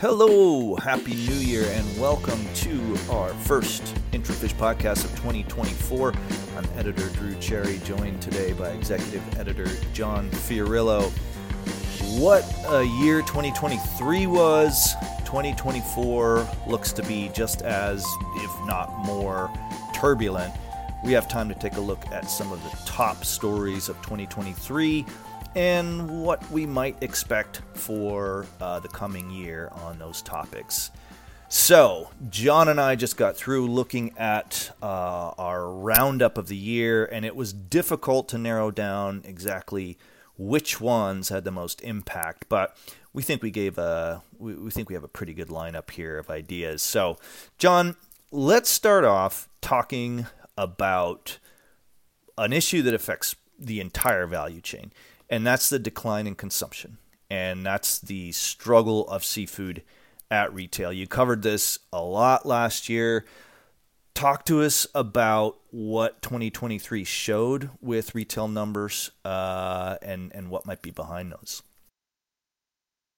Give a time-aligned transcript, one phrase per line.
[0.00, 3.82] Hello, Happy New Year, and welcome to our first
[4.12, 6.14] IntraFish podcast of 2024.
[6.56, 11.10] I'm editor Drew Cherry, joined today by executive editor John Fiorillo.
[12.20, 14.94] What a year 2023 was!
[15.24, 18.06] 2024 looks to be just as,
[18.36, 19.50] if not more,
[19.92, 20.54] turbulent.
[21.02, 25.04] We have time to take a look at some of the top stories of 2023
[25.54, 30.90] and what we might expect for uh, the coming year on those topics.
[31.50, 37.06] So, John and I just got through looking at uh, our roundup of the year,
[37.06, 39.96] and it was difficult to narrow down exactly
[40.36, 42.46] which ones had the most impact.
[42.50, 42.76] But
[43.14, 46.18] we think we gave a we, we think we have a pretty good lineup here
[46.18, 46.82] of ideas.
[46.82, 47.16] So,
[47.56, 47.96] John,
[48.30, 50.26] let's start off talking
[50.58, 51.38] about
[52.36, 54.92] an issue that affects the entire value chain
[55.30, 56.98] and that's the decline in consumption.
[57.30, 59.82] And that's the struggle of seafood
[60.30, 60.92] at retail.
[60.92, 63.26] You covered this a lot last year.
[64.14, 70.82] Talk to us about what 2023 showed with retail numbers uh, and, and what might
[70.82, 71.62] be behind those.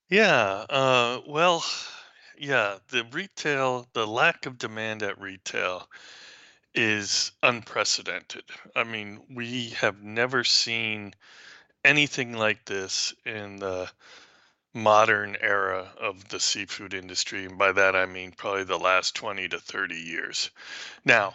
[0.08, 1.64] Yeah, uh, well,
[2.36, 5.88] yeah, the retail, the lack of demand at retail
[6.74, 8.44] is unprecedented.
[8.74, 11.14] I mean, we have never seen
[11.84, 13.90] anything like this in the
[14.74, 17.44] modern era of the seafood industry.
[17.44, 20.50] And by that, I mean probably the last 20 to 30 years.
[21.04, 21.34] Now,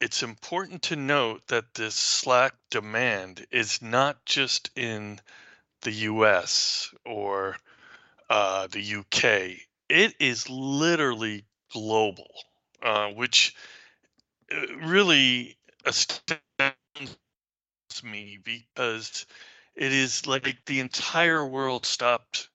[0.00, 5.20] it's important to note that this slack demand is not just in
[5.82, 7.56] the US or
[8.28, 9.58] uh, the UK,
[9.88, 12.30] it is literally global,
[12.82, 13.54] uh, which
[14.52, 16.36] uh, really astounds
[18.02, 19.26] me because
[19.74, 22.48] it is like the entire world stopped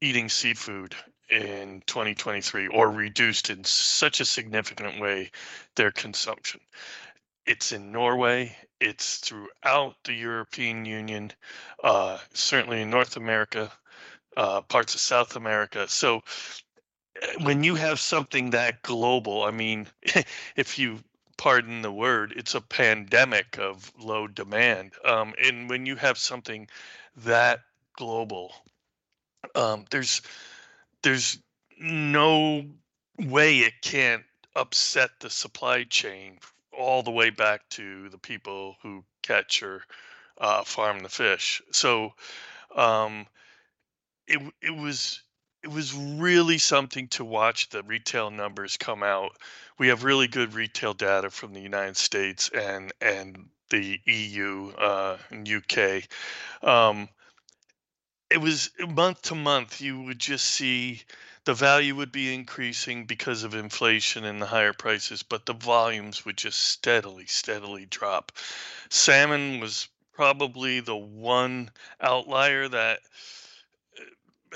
[0.00, 0.94] eating seafood
[1.30, 5.30] in 2023 or reduced in such a significant way
[5.76, 6.60] their consumption.
[7.46, 11.32] It's in Norway, it's throughout the European Union,
[11.82, 13.72] uh, certainly in North America,
[14.36, 15.88] uh, parts of South America.
[15.88, 16.22] So
[17.20, 19.86] eh, when you have something that global, I mean,
[20.56, 20.98] if you
[21.42, 24.92] pardon the word, it's a pandemic of low demand.
[25.04, 26.68] Um, and when you have something
[27.16, 27.58] that
[27.96, 28.52] global,
[29.56, 30.22] um, there's
[31.02, 31.38] there's
[31.80, 32.64] no
[33.18, 34.22] way it can't
[34.54, 36.38] upset the supply chain
[36.78, 39.82] all the way back to the people who catch or
[40.38, 41.60] uh, farm the fish.
[41.72, 42.12] So
[42.76, 43.26] um,
[44.28, 45.20] it it was
[45.62, 49.36] it was really something to watch the retail numbers come out.
[49.78, 55.16] We have really good retail data from the United States and and the EU uh,
[55.30, 56.02] and UK.
[56.62, 57.08] Um,
[58.30, 59.80] it was month to month.
[59.80, 61.02] You would just see
[61.44, 66.24] the value would be increasing because of inflation and the higher prices, but the volumes
[66.24, 68.32] would just steadily, steadily drop.
[68.90, 71.70] Salmon was probably the one
[72.00, 73.00] outlier that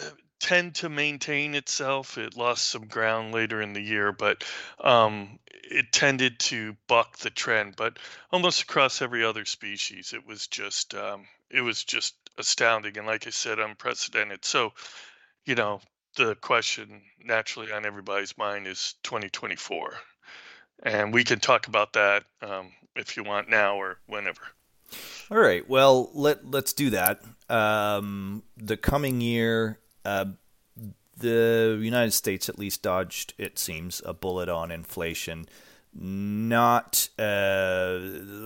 [0.00, 2.18] uh, tend to maintain itself.
[2.18, 4.44] It lost some ground later in the year, but
[4.80, 5.38] um,
[5.70, 7.76] it tended to buck the trend.
[7.76, 7.98] But
[8.32, 13.26] almost across every other species, it was just um, it was just astounding, and like
[13.26, 14.44] I said, unprecedented.
[14.44, 14.72] So,
[15.44, 15.80] you know,
[16.16, 19.94] the question naturally on everybody's mind is 2024,
[20.82, 24.42] and we can talk about that um, if you want now or whenever.
[25.30, 25.68] All right.
[25.68, 27.20] Well, let let's do that.
[27.48, 30.24] Um, the coming year uh,
[31.18, 35.46] the United States at least dodged, it seems, a bullet on inflation.
[35.98, 37.98] Not uh,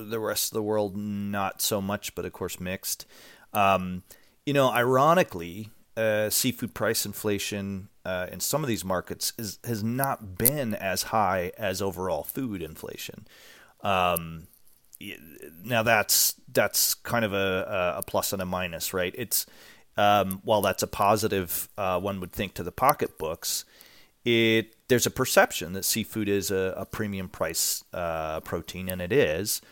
[0.09, 3.06] the rest of the world, not so much, but of course mixed.
[3.53, 4.04] Um,
[4.47, 9.82] you know, ironically, uh, seafood price inflation uh, in some of these markets is, has
[9.82, 13.26] not been as high as overall food inflation.
[13.82, 14.47] Um,
[15.65, 19.15] now that's that's kind of a, a plus and a minus, right?
[19.16, 19.47] It's
[19.96, 23.64] um, while that's a positive, uh, one would think to the pocketbooks,
[24.25, 29.12] it there's a perception that seafood is a, a premium price uh, protein, and it
[29.12, 29.62] is.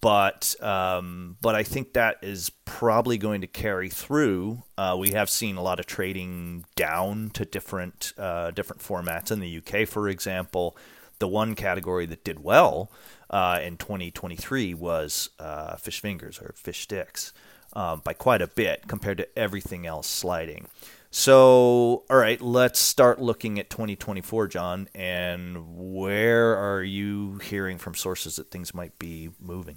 [0.00, 4.62] But um, but I think that is probably going to carry through.
[4.76, 9.40] Uh, we have seen a lot of trading down to different uh, different formats in
[9.40, 10.76] the UK, for example.
[11.18, 12.92] The one category that did well
[13.30, 17.32] uh, in 2023 was uh, fish fingers or fish sticks
[17.76, 20.66] um, by quite a bit compared to everything else sliding.
[21.10, 24.88] So, all right, let's start looking at 2024, John.
[24.94, 29.76] And where are you hearing from sources that things might be moving?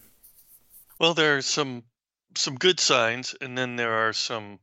[0.98, 1.84] Well, there are some
[2.36, 4.60] some good signs, and then there are some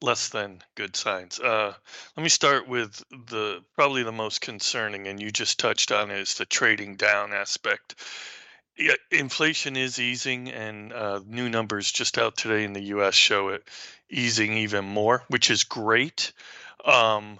[0.00, 1.38] less than good signs.
[1.38, 1.74] Uh,
[2.16, 6.34] let me start with the probably the most concerning, and you just touched on is
[6.34, 7.96] the trading down aspect.
[8.80, 13.14] Yeah, inflation is easing, and uh, new numbers just out today in the U.S.
[13.14, 13.68] show it
[14.08, 16.32] easing even more, which is great.
[16.86, 17.38] Um,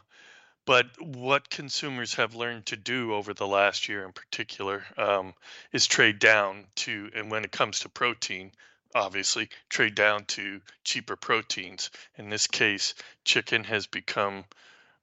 [0.66, 5.32] but what consumers have learned to do over the last year in particular um,
[5.72, 8.52] is trade down to, and when it comes to protein,
[8.94, 11.90] obviously trade down to cheaper proteins.
[12.18, 12.92] In this case,
[13.24, 14.44] chicken has become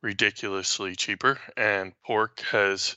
[0.04, 2.96] ridiculously cheaper, and pork has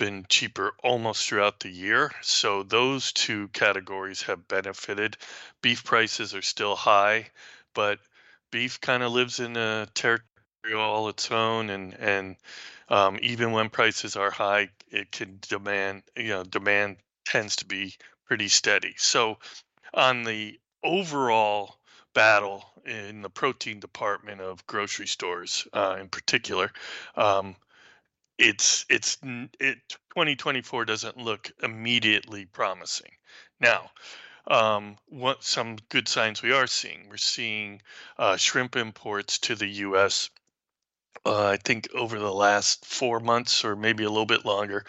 [0.00, 2.10] been cheaper almost throughout the year.
[2.22, 5.18] So those two categories have benefited.
[5.60, 7.28] Beef prices are still high,
[7.74, 7.98] but
[8.50, 10.24] beef kind of lives in a territory
[10.74, 12.36] all its own, and and
[12.88, 17.94] um, even when prices are high, it can demand you know demand tends to be
[18.24, 18.94] pretty steady.
[18.96, 19.36] So
[19.92, 21.76] on the overall
[22.14, 26.72] battle in the protein department of grocery stores, uh, in particular,
[27.16, 27.54] um,
[28.40, 29.18] it's it's
[29.60, 29.78] it
[30.14, 33.10] 2024 doesn't look immediately promising.
[33.60, 33.90] Now,
[34.46, 37.08] um, what some good signs we are seeing?
[37.10, 37.82] We're seeing
[38.18, 40.30] uh, shrimp imports to the U.S.
[41.26, 44.86] Uh, I think over the last four months or maybe a little bit longer,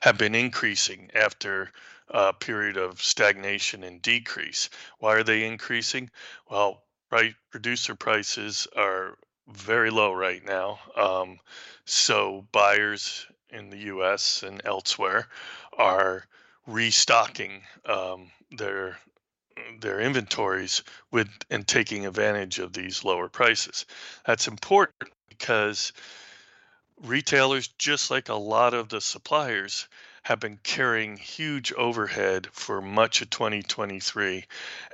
[0.00, 1.70] have been increasing after
[2.08, 4.70] a period of stagnation and decrease.
[4.98, 6.10] Why are they increasing?
[6.48, 9.18] Well, right, producer prices are
[9.48, 10.78] very low right now.
[10.96, 11.38] Um,
[11.84, 14.42] so buyers in the U.S.
[14.42, 15.28] and elsewhere
[15.76, 16.26] are
[16.66, 18.98] restocking um, their
[19.80, 23.86] their inventories with and taking advantage of these lower prices.
[24.26, 25.92] That's important because
[27.02, 29.88] retailers, just like a lot of the suppliers,
[30.22, 34.44] have been carrying huge overhead for much of 2023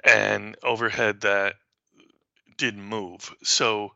[0.05, 1.55] and overhead that
[2.57, 3.33] didn't move.
[3.43, 3.95] So,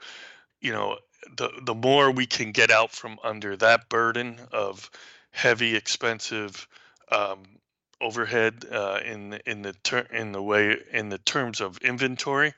[0.64, 0.96] you know,
[1.37, 4.90] the the more we can get out from under that burden of
[5.31, 6.66] heavy, expensive
[7.12, 7.43] um,
[8.00, 12.55] overhead uh, in in the ter- in the way in the terms of inventory,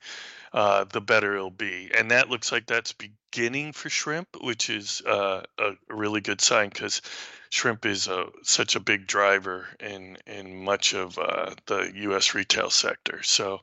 [0.52, 1.90] uh, the better it'll be.
[1.92, 6.68] And that looks like that's beginning for shrimp, which is uh, a, really good sign
[6.68, 7.02] because
[7.50, 12.34] shrimp is a, such a big driver in in much of uh, the U.S.
[12.34, 13.22] retail sector.
[13.24, 13.62] So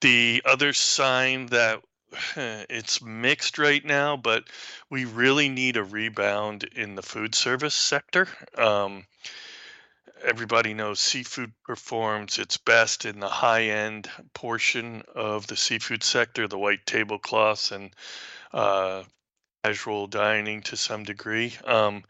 [0.00, 1.82] the other sign that
[2.36, 4.44] it's mixed right now, but
[4.88, 8.28] we really need a rebound in the food service sector.
[8.56, 9.06] Um,
[10.22, 16.46] everybody knows seafood performs its best in the high end portion of the seafood sector,
[16.48, 17.94] the white tablecloths and
[18.52, 19.02] uh,
[19.64, 21.54] casual dining to some degree.
[21.64, 22.04] Um,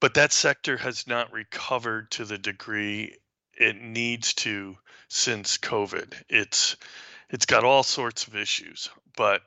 [0.00, 3.16] but that sector has not recovered to the degree
[3.58, 4.76] it needs to
[5.08, 6.12] since COVID.
[6.28, 6.76] It's
[7.30, 9.42] it's got all sorts of issues, but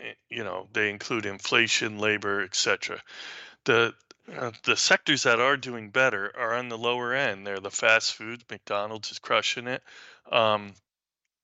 [0.00, 3.00] eh, you know they include inflation, labor, etc.
[3.64, 3.94] The
[4.36, 7.46] uh, the sectors that are doing better are on the lower end.
[7.46, 8.44] They're the fast food.
[8.50, 9.82] McDonald's is crushing it.
[10.30, 10.74] Um,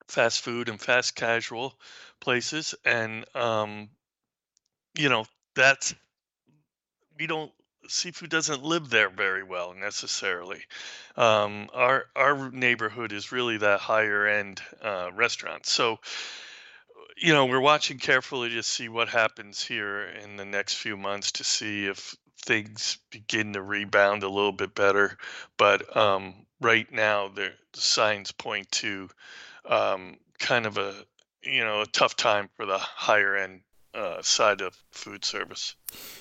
[0.09, 1.75] fast food and fast casual
[2.21, 3.89] places, and um,
[4.99, 5.25] you know
[5.55, 5.95] that's
[7.19, 7.53] we don't
[7.89, 10.63] seafood doesn't live there very well necessarily.
[11.17, 15.67] Um, our our neighborhood is really that higher end uh, restaurant.
[15.67, 15.99] So
[17.17, 21.33] you know we're watching carefully to see what happens here in the next few months
[21.33, 25.17] to see if things begin to rebound a little bit better.
[25.57, 29.09] But um, right now, the signs point to
[29.65, 30.95] um, kind of a
[31.43, 33.61] you know a tough time for the higher end
[33.95, 35.75] uh, side of food service.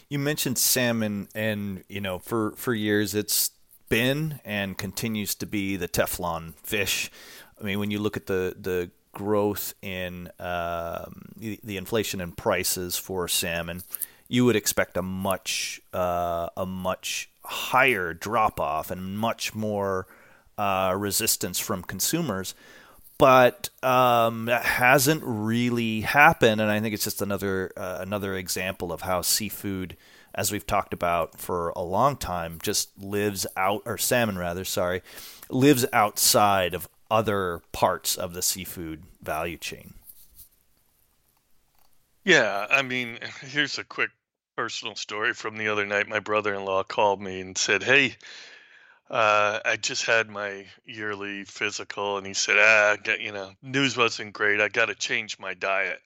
[0.10, 3.52] You mentioned salmon, and you know for for years it's
[3.90, 7.12] been and continues to be the Teflon fish.
[7.60, 12.98] I mean, when you look at the the growth in um, the, inflation in prices
[12.98, 13.84] for salmon,
[14.28, 20.08] you would expect a much uh, a much higher drop off and much more
[20.58, 22.56] uh, resistance from consumers.
[23.24, 29.04] But um, hasn't really happened, and I think it's just another uh, another example of
[29.04, 29.96] how seafood,
[30.36, 35.04] as we've talked about for a long time, just lives out or salmon rather, sorry,
[35.50, 39.94] lives outside of other parts of the seafood value chain.
[42.26, 44.10] Yeah, I mean, here's a quick
[44.58, 46.10] personal story from the other night.
[46.10, 48.18] My brother-in-law called me and said, "Hey,
[49.14, 54.34] uh, I just had my yearly physical," and he said, "Ah, you know, news wasn't
[54.34, 54.60] great.
[54.60, 56.02] I got to change my diet."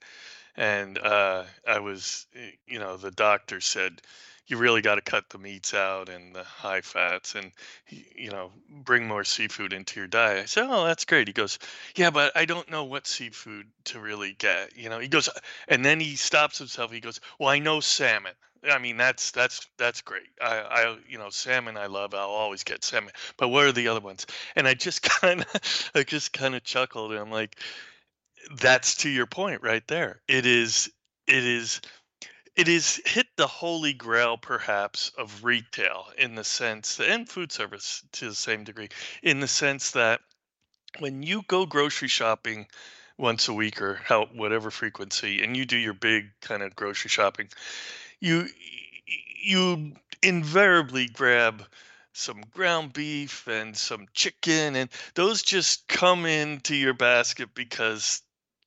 [0.56, 4.02] And uh, I was, eh, you know, the doctor said,
[4.48, 7.52] you really got to cut the meats out and the high fats and
[7.88, 8.50] you know
[8.82, 10.42] bring more seafood into your diet.
[10.42, 11.28] I said oh that's great.
[11.28, 11.58] He goes
[11.94, 14.98] yeah but i don't know what seafood to really get you know?
[14.98, 15.28] He goes
[15.68, 16.90] and then he stops himself.
[16.90, 18.32] He goes well i know salmon
[18.70, 20.28] I mean that's that's that's great.
[20.40, 22.14] I, I you know salmon I love.
[22.14, 23.12] I'll always get salmon.
[23.36, 24.26] But what are the other ones?
[24.56, 27.56] And I just kind of I just kind of chuckled and I'm like,
[28.60, 30.20] that's to your point right there.
[30.28, 30.90] It is
[31.26, 31.80] it is
[32.56, 38.02] it is hit the holy grail perhaps of retail in the sense and food service
[38.12, 38.88] to the same degree
[39.22, 40.20] in the sense that
[40.98, 42.66] when you go grocery shopping
[43.16, 47.08] once a week or how whatever frequency and you do your big kind of grocery
[47.08, 47.48] shopping
[48.20, 48.46] you
[49.42, 51.64] you invariably grab
[52.12, 58.22] some ground beef and some chicken and those just come into your basket because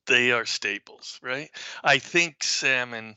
[0.06, 1.50] they are staples right
[1.84, 3.16] i think salmon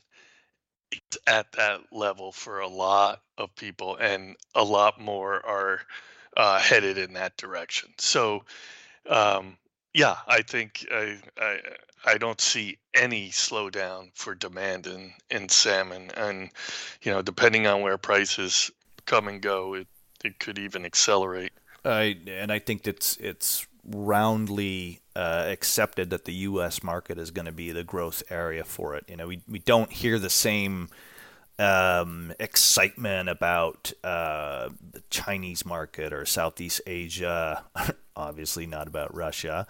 [0.92, 5.80] it's at that level for a lot of people, and a lot more are
[6.36, 7.90] uh, headed in that direction.
[7.98, 8.44] So,
[9.08, 9.56] um,
[9.96, 11.58] yeah, I think I, I
[12.04, 16.50] I don't see any slowdown for demand in in salmon, and
[17.00, 18.70] you know, depending on where prices
[19.06, 19.88] come and go, it
[20.22, 21.52] it could even accelerate.
[21.82, 26.82] I and I think it's it's roundly uh, accepted that the U.S.
[26.82, 29.04] market is going to be the growth area for it.
[29.08, 30.90] You know, we we don't hear the same
[31.58, 37.64] um, excitement about uh, the Chinese market or Southeast Asia.
[38.16, 39.66] Obviously, not about Russia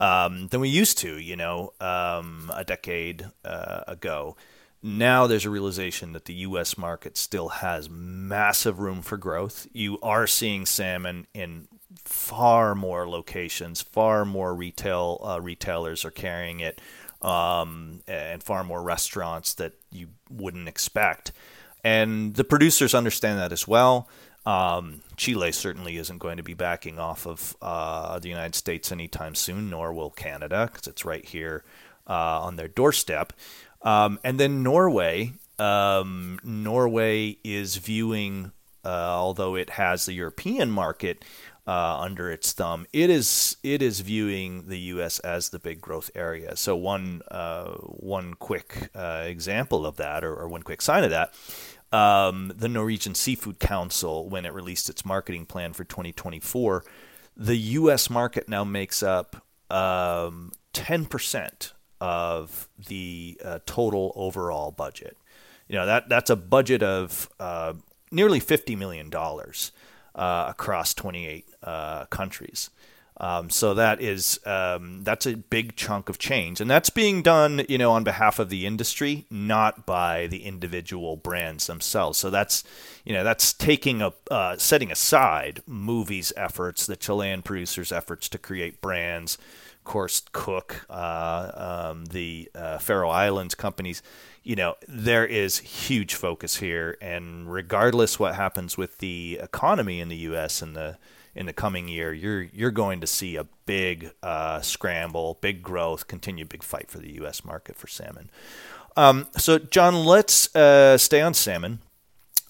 [0.00, 1.18] um, than we used to.
[1.18, 4.36] You know, um, a decade uh, ago.
[4.80, 6.78] Now there's a realization that the U.S.
[6.78, 9.66] market still has massive room for growth.
[9.72, 11.66] You are seeing salmon in
[12.04, 16.80] far more locations, far more retail uh, retailers are carrying it,
[17.22, 21.32] um, and far more restaurants that you wouldn't expect.
[21.82, 24.08] And the producers understand that as well.
[24.48, 29.34] Um, Chile certainly isn't going to be backing off of uh, the United States anytime
[29.34, 31.64] soon, nor will Canada, because it's right here
[32.08, 33.34] uh, on their doorstep.
[33.82, 35.34] Um, and then Norway.
[35.58, 38.52] Um, Norway is viewing,
[38.86, 41.26] uh, although it has the European market,
[41.68, 45.18] uh, under its thumb, it is it is viewing the U.S.
[45.18, 46.56] as the big growth area.
[46.56, 51.10] So one uh, one quick uh, example of that, or, or, one quick sign of
[51.10, 51.34] that,
[51.92, 56.84] um, the Norwegian Seafood Council, when it released its marketing plan for 2024,
[57.36, 58.10] the U.S.
[58.10, 65.16] market now makes up um, 10% of the uh, total overall budget.
[65.68, 67.74] You know that that's a budget of uh,
[68.10, 69.72] nearly 50 million dollars
[70.14, 72.70] uh, across 28 uh, countries.
[73.20, 77.64] Um, so that is um, that's a big chunk of change, and that's being done,
[77.68, 82.18] you know, on behalf of the industry, not by the individual brands themselves.
[82.18, 82.62] So that's,
[83.04, 88.38] you know, that's taking a uh, setting aside Mowi's efforts, the Chilean producers' efforts to
[88.38, 89.36] create brands,
[89.78, 94.00] of course, Cooke, uh, um, the uh, Faroe Islands companies
[94.48, 100.08] you know, there is huge focus here, and regardless what happens with the economy in
[100.08, 100.62] the U.S.
[100.62, 100.96] in the
[101.38, 106.08] in the coming year, you're you're going to see a big uh, scramble, big growth,
[106.08, 107.44] continued big fight for the U.S.
[107.44, 108.28] market for salmon.
[108.96, 111.78] Um, so, John, let's uh, stay on salmon.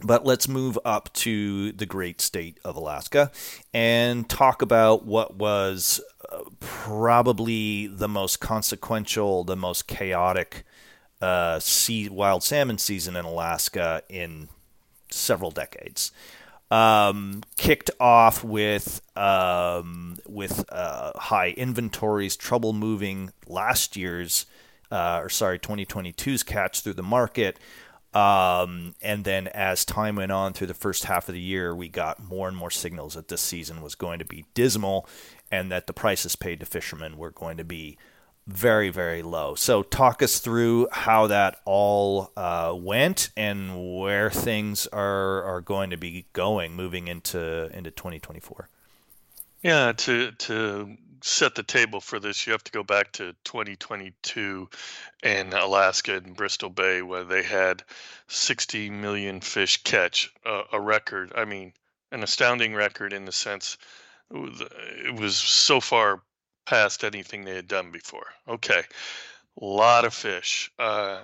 [0.01, 3.33] But let's move up to the great state of Alaska
[3.75, 10.65] and talk about what was uh, probably the most consequential, the most chaotic
[11.21, 14.49] uh, sea, wild salmon season in Alaska in
[15.11, 16.13] several decades.
[16.71, 24.45] Um, kicked off with um, with uh, high inventories, trouble moving last year's,
[24.91, 27.59] uh, or sorry, 2022's catch through the market.
[28.15, 31.89] Um, and then as time went on through the first half of the year, we
[31.89, 35.07] got more and more signals that this season was going to be dismal
[35.51, 37.99] and that the prices paid to fishermen were going to be
[38.49, 39.55] very, very low.
[39.55, 45.91] So, talk us through how that all uh, went and where things are are going
[45.91, 48.69] to be going moving into into 2024.
[49.63, 54.69] Yeah, to to set the table for this, you have to go back to 2022
[55.23, 57.83] in Alaska and Bristol Bay, where they had
[58.29, 60.33] 60 million fish catch,
[60.73, 61.33] a record.
[61.37, 61.75] I mean,
[62.13, 63.77] an astounding record in the sense
[64.31, 66.23] it was so far
[66.69, 68.27] past anything they had done before.
[68.47, 68.83] Okay,
[69.61, 70.71] a lot of fish.
[70.79, 71.23] Uh,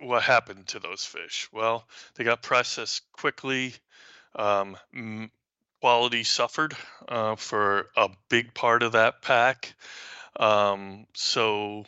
[0.00, 1.48] what happened to those fish?
[1.50, 3.74] Well, they got processed quickly.
[4.36, 4.76] Um,
[5.80, 6.76] quality suffered
[7.08, 9.74] uh, for a big part of that pack.
[10.36, 11.86] Um, so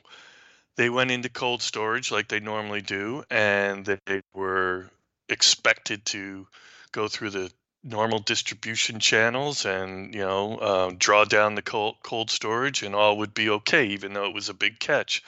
[0.76, 4.88] they went into cold storage like they normally do, and they were
[5.28, 6.46] expected to
[6.92, 7.52] go through the
[7.86, 13.18] normal distribution channels and you know uh, draw down the cold, cold storage and all
[13.18, 15.22] would be okay even though it was a big catch.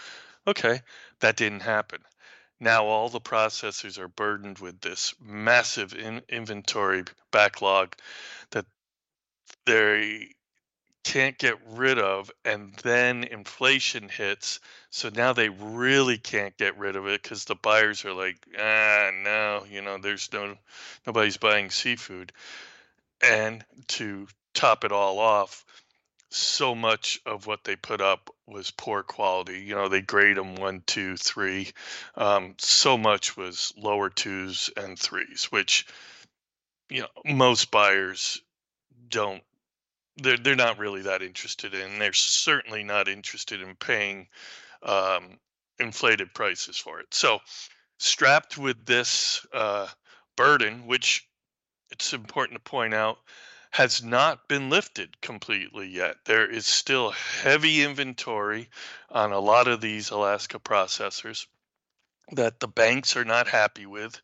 [0.46, 0.80] Okay
[1.20, 2.00] that didn't happen.
[2.60, 7.94] Now all the processors are burdened with this massive in- inventory backlog
[8.50, 8.66] that
[9.64, 10.34] they
[11.08, 14.60] can't get rid of and then inflation hits
[14.90, 19.10] so now they really can't get rid of it because the buyers are like ah
[19.24, 20.54] no you know there's no
[21.06, 22.30] nobody's buying seafood.
[23.22, 25.64] And to top it all off
[26.28, 30.56] so much of what they put up was poor quality you know they grade them
[30.56, 31.72] one two three
[32.16, 35.86] um, so much was lower twos and threes which
[36.90, 38.42] you know most buyers
[39.08, 39.42] don't
[40.18, 41.98] they're they're not really that interested in.
[41.98, 44.28] They're certainly not interested in paying
[44.82, 45.38] um,
[45.78, 47.06] inflated prices for it.
[47.12, 47.38] So,
[47.98, 49.88] strapped with this uh,
[50.36, 51.26] burden, which
[51.90, 53.18] it's important to point out
[53.70, 56.16] has not been lifted completely yet.
[56.24, 58.68] There is still heavy inventory
[59.10, 61.46] on a lot of these Alaska processors
[62.32, 64.20] that the banks are not happy with.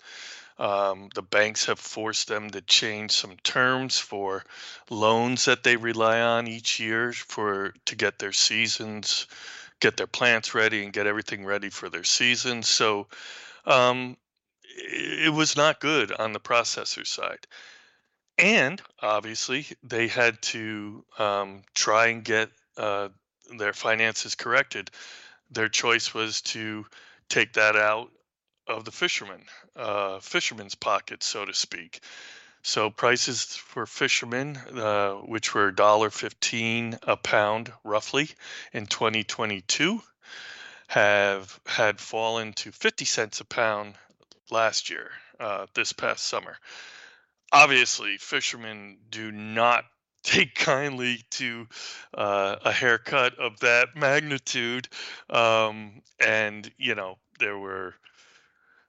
[0.56, 4.44] Um, the banks have forced them to change some terms for
[4.88, 9.26] loans that they rely on each year for to get their seasons,
[9.80, 12.68] get their plants ready, and get everything ready for their seasons.
[12.68, 13.08] So
[13.66, 14.16] um,
[14.62, 17.46] it, it was not good on the processor side.
[18.38, 23.08] And obviously, they had to um, try and get uh,
[23.58, 24.90] their finances corrected.
[25.50, 26.84] Their choice was to
[27.28, 28.10] take that out
[28.66, 29.42] of the fishermen,
[29.76, 32.00] uh, fishermen's pockets, so to speak.
[32.62, 38.30] So prices for fishermen, uh, which were $1.15 a pound roughly
[38.72, 40.00] in 2022,
[40.86, 43.94] have had fallen to 50 cents a pound
[44.50, 46.56] last year, uh, this past summer.
[47.52, 49.84] Obviously, fishermen do not
[50.22, 51.66] take kindly to
[52.14, 54.88] uh, a haircut of that magnitude.
[55.28, 57.94] Um, and, you know, there were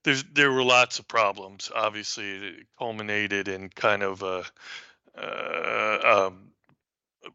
[0.06, 1.72] there's there were lots of problems.
[1.76, 4.46] Obviously, it culminated in kind of a
[5.18, 6.52] uh, um,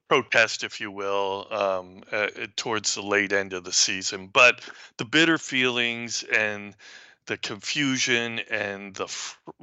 [0.08, 4.28] protest, if you will, um, uh, towards the late end of the season.
[4.32, 4.60] But
[4.96, 6.74] the bitter feelings and
[7.26, 9.08] the confusion and the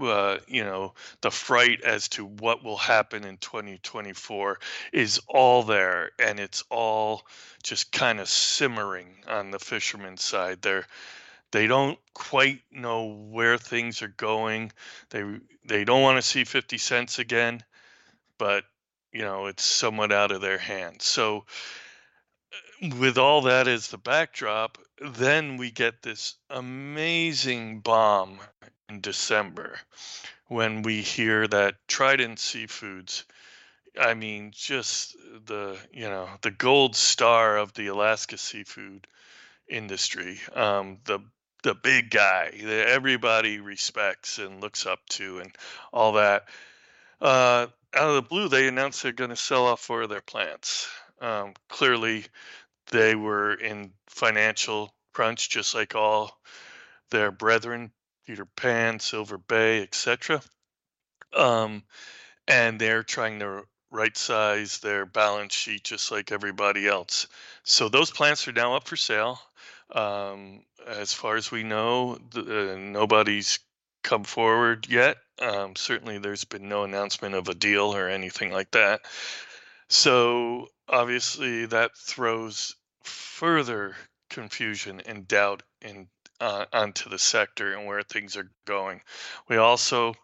[0.01, 4.59] uh, you know the fright as to what will happen in 2024
[4.93, 7.23] is all there and it's all
[7.63, 10.85] just kind of simmering on the fisherman's side they're
[11.51, 14.71] they don't quite know where things are going.
[15.09, 15.23] They
[15.65, 17.63] they don't want to see 50 cents again,
[18.37, 18.63] but
[19.11, 21.05] you know, it's somewhat out of their hands.
[21.05, 21.45] So
[22.53, 28.39] uh, with all that as the backdrop, then we get this amazing bomb
[28.89, 29.79] in December
[30.47, 33.23] when we hear that Trident Seafoods
[33.99, 39.07] I mean, just the you know the gold star of the Alaska seafood
[39.67, 41.19] industry, um, the
[41.63, 45.55] the big guy that everybody respects and looks up to and
[45.91, 46.45] all that.
[47.19, 50.21] Uh, out of the blue, they announced they're going to sell off four of their
[50.21, 50.87] plants.
[51.19, 52.25] Um, clearly,
[52.91, 56.37] they were in financial crunch, just like all
[57.09, 57.91] their brethren,
[58.25, 60.41] Peter Pan, Silver Bay, etc.
[61.33, 61.83] Um,
[62.47, 67.27] and they're trying to right size their balance sheet just like everybody else.
[67.63, 69.39] So those plants are now up for sale.
[69.93, 73.59] Um, as far as we know, the, uh, nobody's
[74.03, 75.17] come forward yet.
[75.39, 79.01] Um, certainly, there's been no announcement of a deal or anything like that.
[79.89, 83.95] So, obviously, that throws further
[84.29, 86.07] confusion and doubt in,
[86.41, 89.01] uh, onto the sector and where things are going.
[89.47, 90.15] We also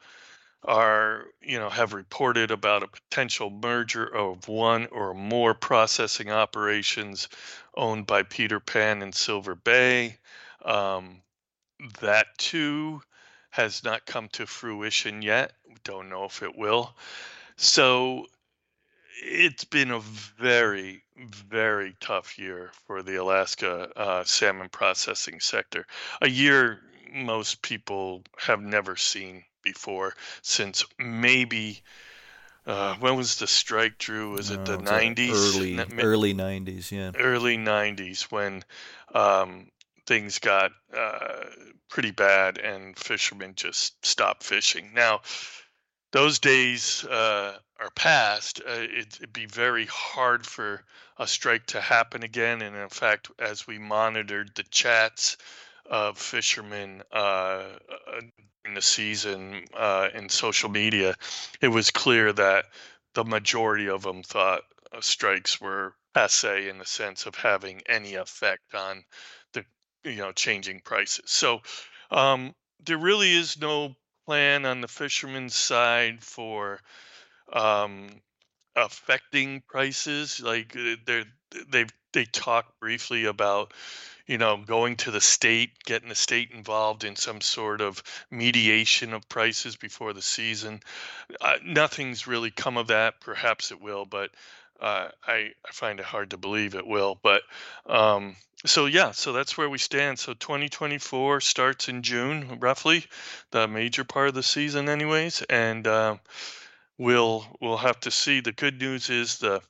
[0.65, 7.27] are you know have reported about a potential merger of one or more processing operations
[7.75, 10.17] owned by Peter Pan and Silver Bay.
[10.63, 11.21] Um,
[12.01, 13.01] that too
[13.49, 15.53] has not come to fruition yet.
[15.83, 16.95] Don't know if it will.
[17.57, 18.25] So
[19.21, 25.85] it's been a very, very tough year for the Alaska uh, salmon processing sector.
[26.21, 26.79] A year
[27.13, 31.81] most people have never seen before since maybe
[32.65, 34.31] uh, when was the strike, Drew?
[34.31, 35.55] Was it the nineties?
[35.55, 37.11] Early, early nineties, yeah.
[37.17, 38.63] Early nineties when
[39.13, 39.69] um,
[40.05, 41.45] things got uh,
[41.89, 44.91] pretty bad and fishermen just stopped fishing.
[44.93, 45.21] Now,
[46.11, 48.61] those days uh, are past.
[48.65, 50.83] Uh, it, it'd be very hard for
[51.17, 52.61] a strike to happen again.
[52.61, 55.37] And in fact, as we monitored the chats
[55.85, 57.03] of fishermen
[58.65, 61.15] in the season uh, in social media,
[61.61, 62.65] it was clear that
[63.13, 68.15] the majority of them thought uh, strikes were passe in the sense of having any
[68.15, 69.03] effect on
[69.53, 69.65] the
[70.03, 71.25] you know changing prices.
[71.25, 71.61] So
[72.11, 72.53] um,
[72.85, 73.95] there really is no
[74.25, 76.79] plan on the fishermen's side for
[77.51, 78.09] um,
[78.75, 80.39] affecting prices.
[80.39, 81.25] Like uh, they
[81.67, 83.73] they they talk briefly about
[84.27, 89.13] you know going to the state, getting the state involved in some sort of mediation
[89.13, 90.81] of prices before the season.
[91.41, 93.19] Uh, nothing's really come of that.
[93.21, 94.31] Perhaps it will, but
[94.79, 97.19] uh, I I find it hard to believe it will.
[97.21, 97.43] But
[97.85, 100.19] um, so yeah, so that's where we stand.
[100.19, 103.05] So 2024 starts in June, roughly,
[103.51, 105.87] the major part of the season, anyways, and.
[105.87, 106.17] Uh,
[106.97, 108.39] we'll we'll have to see.
[108.39, 109.61] The good news is the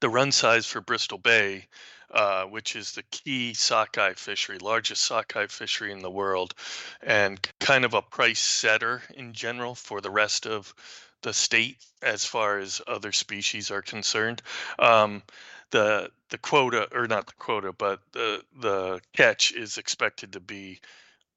[0.00, 1.66] the run size for Bristol Bay,
[2.12, 6.54] uh, which is the key sockeye fishery, largest sockeye fishery in the world,
[7.02, 10.74] and kind of a price setter in general for the rest of
[11.22, 14.42] the state as far as other species are concerned.
[14.78, 15.22] Um,
[15.70, 20.80] the the quota, or not the quota, but the the catch is expected to be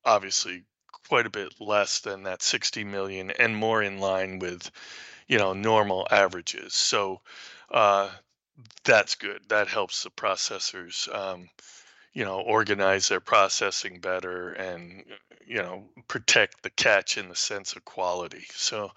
[0.03, 0.63] obviously
[1.07, 4.71] quite a bit less than that 60 million and more in line with
[5.27, 7.21] you know normal averages so
[7.71, 8.09] uh,
[8.83, 9.41] that's good.
[9.49, 11.49] That helps the processors um,
[12.15, 15.03] you know organize their processing better and
[15.45, 18.45] you know protect the catch in the sense of quality.
[18.51, 18.91] So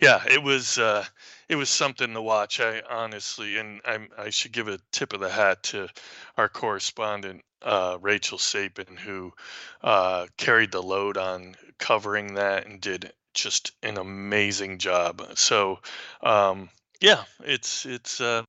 [0.00, 1.04] yeah it was uh,
[1.48, 2.58] it was something to watch.
[2.60, 5.88] I honestly and i i should give a tip of the hat to
[6.36, 9.32] our correspondent uh, rachel sapin who
[9.82, 15.22] uh, carried the load on covering that and did just an amazing job.
[15.34, 15.80] So
[16.22, 16.70] um,
[17.00, 18.44] yeah it's it's uh,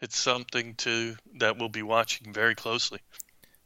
[0.00, 3.00] it's something to that we'll be watching very closely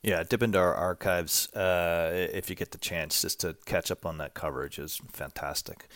[0.03, 4.07] yeah, dip into our archives uh, if you get the chance just to catch up
[4.07, 5.89] on that coverage is fantastic.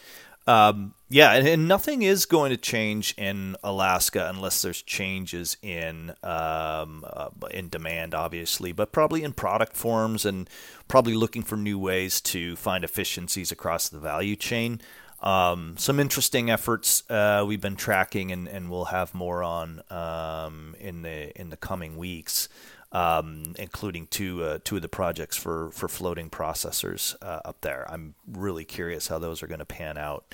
[0.46, 6.10] Um, yeah, and, and, nothing is going to change in Alaska unless there's changes in
[6.22, 10.50] um, uh, in demand, obviously, but probably in product forms and
[10.86, 14.82] probably looking for new ways to find efficiencies across the value chain.
[15.24, 20.76] Um, some interesting efforts uh, we've been tracking, and, and we'll have more on um,
[20.78, 22.48] in the in the coming weeks
[22.94, 27.84] um, including two uh, two of the projects for for floating processors uh, up there.
[27.90, 30.32] I'm really curious how those are going to pan out,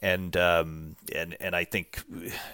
[0.00, 2.02] and um, and and I think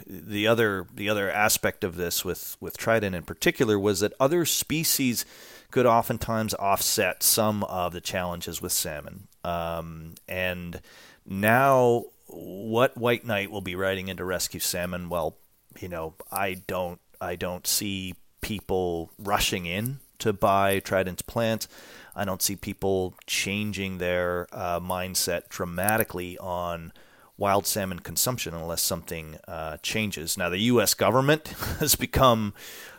[0.07, 4.45] the other the other aspect of this with with Trident in particular was that other
[4.45, 5.25] species
[5.71, 10.83] could oftentimes offset some of the challenges with salmon, um, and
[11.27, 15.09] now what White Knight will be riding into rescue salmon?
[15.09, 15.37] Well,
[15.81, 21.67] you know, I don't I don't see people rushing in to buy Trident's plant.
[22.15, 26.93] I don't see people changing their uh, mindset dramatically on
[27.39, 30.39] wild salmon consumption unless something uh, changes.
[30.39, 30.95] Now, the U.S.
[30.95, 31.49] government
[31.81, 32.55] has become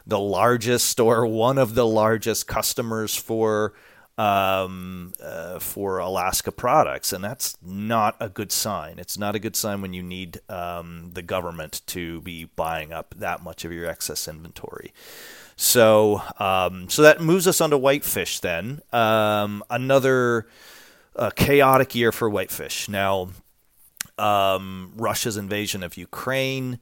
[0.06, 3.74] the largest or one of the largest customers for
[4.18, 8.98] um, uh, for Alaska products, and that's not a good sign.
[8.98, 13.14] It's not a good sign when you need um, the government to be buying up
[13.18, 14.92] that much of your excess inventory.
[15.56, 18.40] So, um, so that moves us on to whitefish.
[18.40, 20.48] Then um, another
[21.16, 22.90] uh, chaotic year for whitefish.
[22.90, 23.30] Now,
[24.18, 26.80] um, Russia's invasion of Ukraine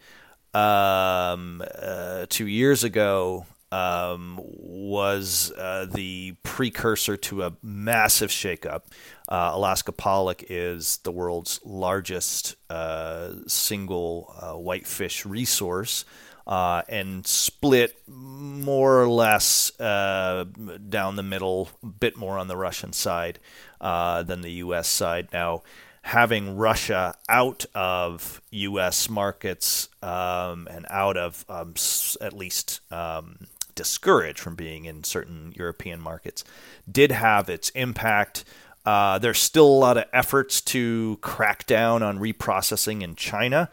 [0.53, 8.83] um, uh, two years ago um, was uh, the precursor to a massive shakeup.
[9.27, 16.05] Uh, Alaska pollock is the world's largest uh, single uh, whitefish resource.
[16.47, 20.45] Uh, and split more or less uh,
[20.87, 23.39] down the middle, a bit more on the Russian side
[23.81, 24.87] than the U.S.
[24.87, 25.29] side.
[25.33, 25.63] Now,
[26.05, 29.09] having Russia out of U.S.
[29.09, 31.73] markets um, and out of um,
[32.21, 36.43] at least um, discouraged from being in certain European markets,
[36.89, 38.43] did have its impact.
[38.85, 43.69] Uh, there's still a lot of efforts to crack down on reprocessing in China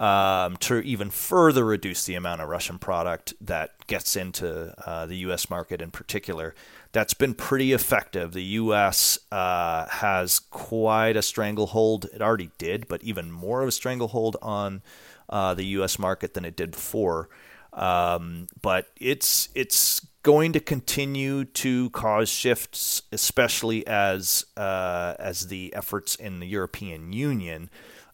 [0.00, 5.16] um, to even further reduce the amount of Russian product that gets into uh, the
[5.16, 5.50] U.S.
[5.50, 6.54] market in particular.
[6.92, 8.32] That's been pretty effective.
[8.32, 9.18] The U.S.
[9.30, 12.06] Uh, has quite a stranglehold.
[12.14, 14.80] It already did, but even more of a stranglehold on
[15.28, 15.98] uh, the U.S.
[15.98, 17.28] market than it did before.
[17.72, 25.74] Um, but it's it's going to continue to cause shifts, especially as uh, as the
[25.74, 27.70] efforts in the European Union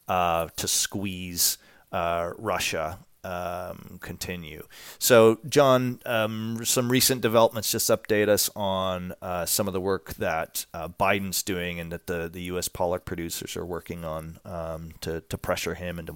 [0.09, 1.59] uh, to squeeze
[1.93, 4.67] uh, Russia um, continue.
[4.99, 7.73] So, John, um, some recent developments.
[7.73, 12.07] Just update us on uh, some of the work that uh, Biden's doing and that
[12.07, 12.69] the, the U.S.
[12.69, 16.15] pollock producers are working on um, to to pressure him into.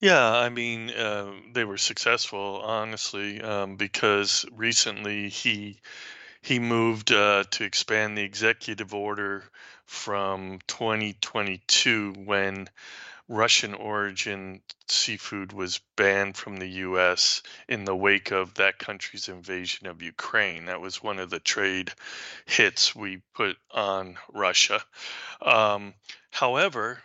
[0.00, 5.80] Yeah, I mean, uh, they were successful, honestly, um, because recently he
[6.42, 9.50] he moved uh, to expand the executive order
[9.86, 12.68] from 2022 when
[13.28, 17.42] Russian origin seafood was banned from the U.S.
[17.68, 20.66] in the wake of that country's invasion of Ukraine.
[20.66, 21.92] That was one of the trade
[22.46, 24.84] hits we put on Russia.
[25.42, 25.94] Um,
[26.30, 27.02] however,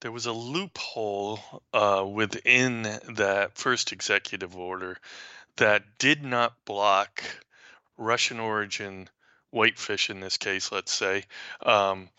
[0.00, 1.40] there was a loophole
[1.72, 4.96] uh, within that first executive order
[5.56, 7.22] that did not block
[7.96, 9.08] Russian origin
[9.50, 11.24] whitefish, in this case, let's say,
[11.64, 12.10] um,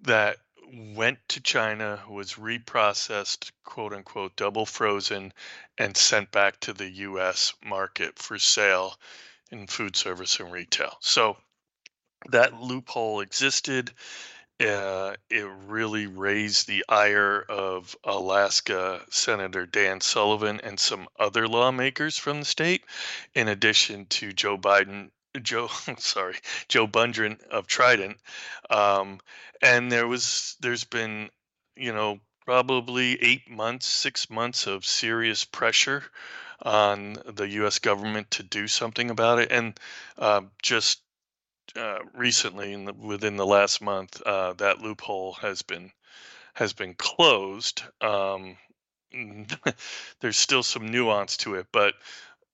[0.00, 0.38] that
[0.72, 5.32] went to China, was reprocessed, quote unquote, double frozen,
[5.78, 8.98] and sent back to the US market for sale
[9.50, 10.96] in food service and retail.
[11.00, 11.36] So
[12.30, 13.92] that loophole existed.
[14.62, 22.16] Uh, it really raised the ire of Alaska Senator Dan Sullivan and some other lawmakers
[22.16, 22.84] from the state,
[23.34, 26.36] in addition to Joe Biden Joe, sorry,
[26.68, 28.18] Joe Bundrant of Trident,
[28.70, 29.20] um,
[29.60, 31.30] and there was there's been
[31.76, 36.04] you know probably eight months, six months of serious pressure
[36.60, 37.78] on the U.S.
[37.78, 39.78] government to do something about it, and
[40.18, 41.00] uh, just
[41.76, 45.90] uh, recently, in the, within the last month, uh, that loophole has been
[46.54, 47.82] has been closed.
[48.00, 48.56] Um,
[50.20, 51.94] there's still some nuance to it, but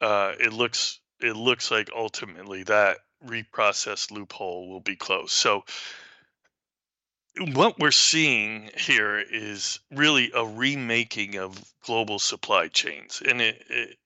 [0.00, 5.32] uh, it looks it looks like ultimately that reprocessed loophole will be closed.
[5.32, 5.64] So
[7.54, 13.96] what we're seeing here is really a remaking of global supply chains, and it, it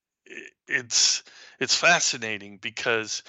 [0.66, 1.22] it's
[1.58, 3.22] it's fascinating because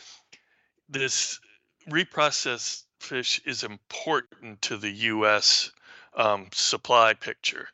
[0.90, 1.40] this
[1.90, 5.72] reprocessed fish is important to the U.S.
[6.16, 7.68] Um, supply picture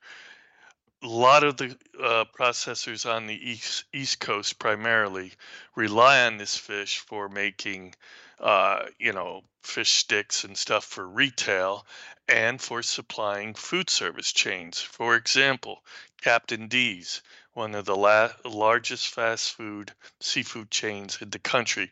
[1.01, 5.31] a lot of the uh, processors on the east east coast primarily
[5.75, 7.95] rely on this fish for making
[8.39, 11.85] uh, you know fish sticks and stuff for retail
[12.27, 15.81] and for supplying food service chains for example
[16.21, 17.21] captain d's
[17.53, 21.89] one of the la- largest fast food seafood chains in the country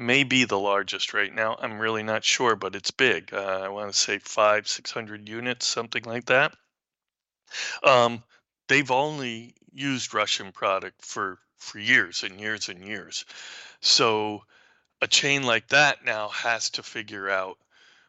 [0.00, 3.68] may be the largest right now i'm really not sure but it's big uh, i
[3.68, 6.52] want to say five six hundred units something like that
[7.82, 8.22] um,
[8.68, 13.24] they've only used Russian product for for years and years and years.
[13.80, 14.44] So
[15.02, 17.58] a chain like that now has to figure out,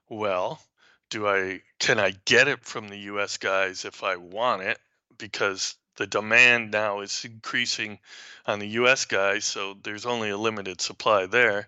[0.09, 0.61] well,
[1.09, 4.79] do I can I get it from the US guys if I want it
[5.17, 7.99] because the demand now is increasing
[8.45, 11.67] on the US guys, so there's only a limited supply there.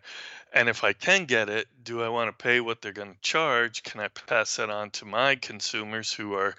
[0.53, 3.21] And if I can get it, do I want to pay what they're going to
[3.21, 3.83] charge?
[3.83, 6.55] Can I pass that on to my consumers who are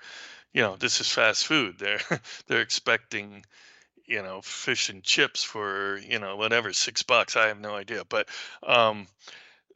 [0.54, 2.00] you know this is fast food they're
[2.46, 3.44] they're expecting
[4.06, 8.04] you know fish and chips for you know whatever six bucks i have no idea
[8.08, 8.28] but
[8.62, 9.06] um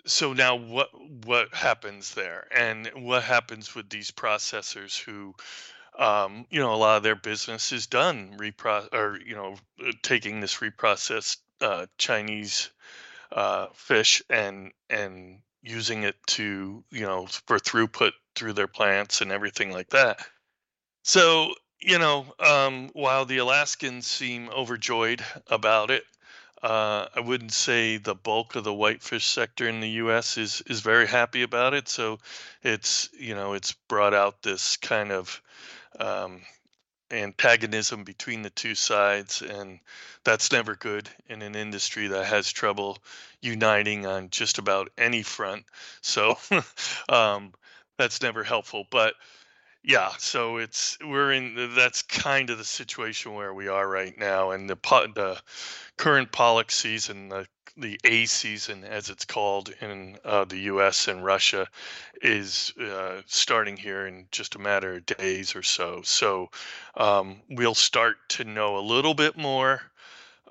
[0.06, 0.88] so now what
[1.26, 5.34] what happens there and what happens with these processors who
[5.98, 9.54] um, you know a lot of their business is done repro or you know
[9.86, 12.70] uh, taking this reprocessed uh, chinese
[13.32, 19.32] uh, fish and and using it to you know for throughput through their plants and
[19.32, 20.24] everything like that
[21.08, 26.04] so, you know, um, while the Alaskans seem overjoyed about it,
[26.62, 30.36] uh, I wouldn't say the bulk of the whitefish sector in the U.S.
[30.36, 31.88] is is very happy about it.
[31.88, 32.18] So,
[32.62, 35.40] it's you know it's brought out this kind of
[35.98, 36.42] um,
[37.10, 39.80] antagonism between the two sides, and
[40.24, 42.98] that's never good in an industry that has trouble
[43.40, 45.64] uniting on just about any front.
[46.02, 46.36] So,
[47.08, 47.52] um,
[47.98, 48.86] that's never helpful.
[48.90, 49.14] But
[49.82, 54.50] yeah, so it's we're in that's kind of the situation where we are right now,
[54.50, 54.76] and the
[55.14, 55.40] the
[55.96, 57.46] current pollock season, the
[57.78, 61.08] the A season as it's called in uh, the U.S.
[61.08, 61.68] and Russia,
[62.20, 66.02] is uh, starting here in just a matter of days or so.
[66.02, 66.50] So
[66.96, 69.82] um, we'll start to know a little bit more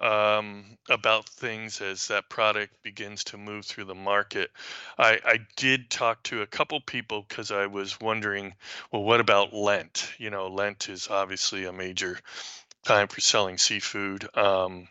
[0.02, 4.52] um, about things as that product begins to move through the market.
[4.98, 8.54] I, I did talk to a couple people because I was wondering,
[8.92, 10.12] well, what about Lent?
[10.18, 12.20] You know, Lent is obviously a major
[12.84, 14.28] time for selling seafood.
[14.38, 14.88] Um,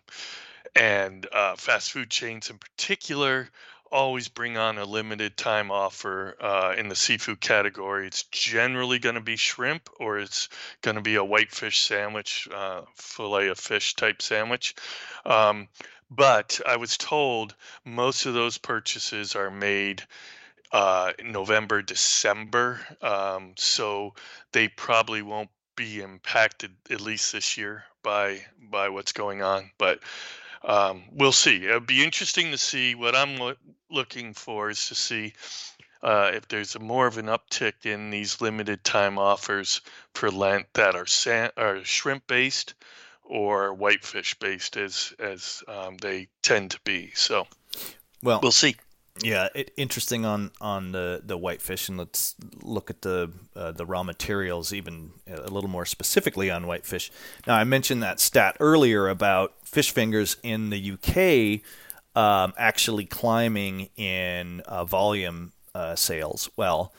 [0.76, 3.48] and uh, fast food chains in particular
[3.90, 8.06] always bring on a limited time offer uh, in the seafood category.
[8.06, 10.48] It's generally going to be shrimp or it's
[10.82, 14.74] going to be a whitefish sandwich, uh, fillet of fish type sandwich.
[15.24, 15.68] Um,
[16.10, 20.02] but I was told most of those purchases are made
[20.72, 22.80] uh, November, December.
[23.00, 24.14] Um, so
[24.52, 29.70] they probably won't be impacted at least this year by by what's going on.
[29.78, 30.00] But
[30.64, 31.64] um, we'll see.
[31.64, 32.94] It'll be interesting to see.
[32.94, 33.54] What I'm lo-
[33.90, 35.32] looking for is to see
[36.02, 39.80] uh, if there's a more of an uptick in these limited time offers
[40.14, 42.74] for Lent that are, san- are shrimp based
[43.24, 47.10] or whitefish based, as as um, they tend to be.
[47.14, 47.46] So,
[48.22, 48.76] well, we'll see.
[49.22, 53.86] Yeah, it, interesting on on the the whitefish, and let's look at the uh, the
[53.86, 57.10] raw materials even a little more specifically on whitefish.
[57.46, 61.62] Now, I mentioned that stat earlier about fish fingers in the UK
[62.16, 66.50] um, actually climbing in uh, volume uh, sales.
[66.56, 66.92] Well,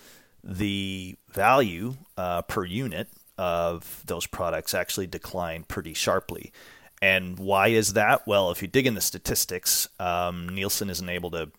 [0.43, 6.51] the value uh, per unit of those products actually declined pretty sharply.
[7.01, 8.25] And why is that?
[8.25, 11.51] Well, if you dig in the statistics, um, Nielsen isn't able to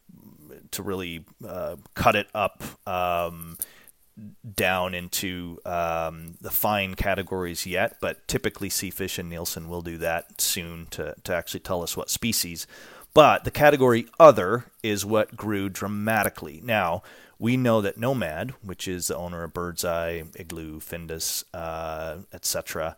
[0.72, 3.57] to really uh, cut it up um,
[4.54, 10.40] down into um, the fine categories yet, but typically Seafish and Nielsen will do that
[10.40, 12.66] soon to, to actually tell us what species.
[13.14, 16.61] But the category other is what grew dramatically.
[16.62, 17.02] Now,
[17.38, 22.96] we know that Nomad, which is the owner of Birdseye, Igloo, Findus, uh, etc.,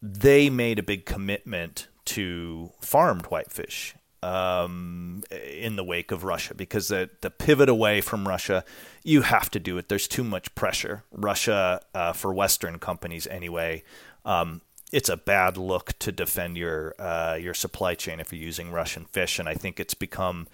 [0.00, 6.88] they made a big commitment to farmed whitefish um, in the wake of Russia because
[6.88, 8.64] the, the pivot away from Russia,
[9.02, 9.88] you have to do it.
[9.88, 11.04] There's too much pressure.
[11.10, 13.82] Russia, uh, for Western companies anyway,
[14.24, 14.60] um,
[14.92, 19.06] it's a bad look to defend your uh, your supply chain if you're using Russian
[19.06, 20.46] fish, and I think it's become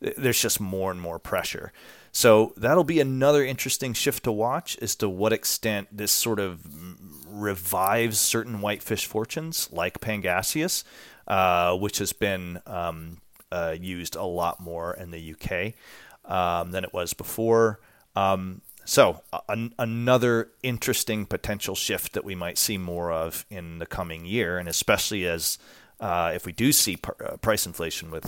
[0.00, 1.72] there's just more and more pressure.
[2.12, 6.60] So that'll be another interesting shift to watch as to what extent this sort of
[7.26, 10.84] revives certain whitefish fortunes like Pangasius,
[11.26, 13.18] uh, which has been um,
[13.50, 15.74] uh, used a lot more in the UK
[16.30, 17.80] um, than it was before.
[18.16, 23.86] Um, so, an, another interesting potential shift that we might see more of in the
[23.86, 25.58] coming year, and especially as
[26.00, 28.26] uh, if we do see pr- uh, price inflation with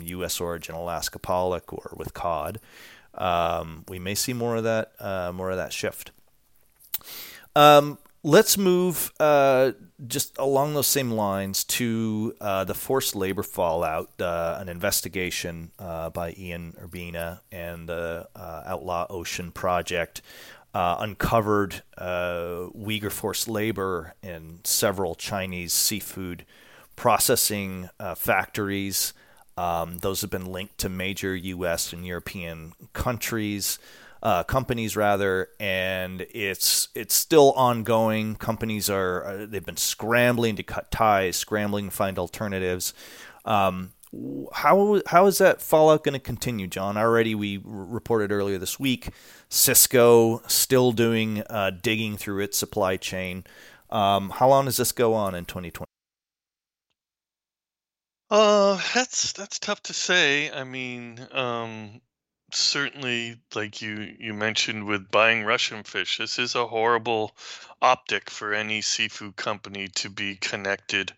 [0.00, 0.40] U.S.
[0.40, 2.60] Um, origin Alaska pollock or with cod,
[3.14, 6.12] um, we may see more of that uh, more of that shift.
[7.56, 9.70] Um, let's move uh,
[10.04, 16.10] just along those same lines to uh, the forced labor fallout, uh, an investigation uh,
[16.10, 20.22] by Ian Urbina and the uh, Outlaw Ocean Project
[20.74, 26.44] uh, uncovered Uyghur forced labor in several Chinese seafood
[26.96, 29.14] processing factories.
[29.56, 31.92] Um, those have been linked to major U.S.
[31.92, 33.78] and European countries
[34.22, 38.36] uh, companies rather, and it's it's still ongoing.
[38.36, 42.94] Companies are uh, they've been scrambling to cut ties, scrambling to find alternatives.
[43.44, 43.92] Um,
[44.52, 46.96] how how is that fallout going to continue, John?
[46.96, 49.10] Already we reported earlier this week,
[49.50, 53.44] Sysco still doing uh, digging through its supply chain.
[53.90, 55.86] Um, how long does this go on in 2020?
[58.28, 60.50] Uh, that's that's tough to say.
[60.50, 62.00] I mean, um,
[62.56, 67.36] certainly like you you mentioned with buying russian fish this is a horrible
[67.82, 71.12] optic for any seafood company to be connected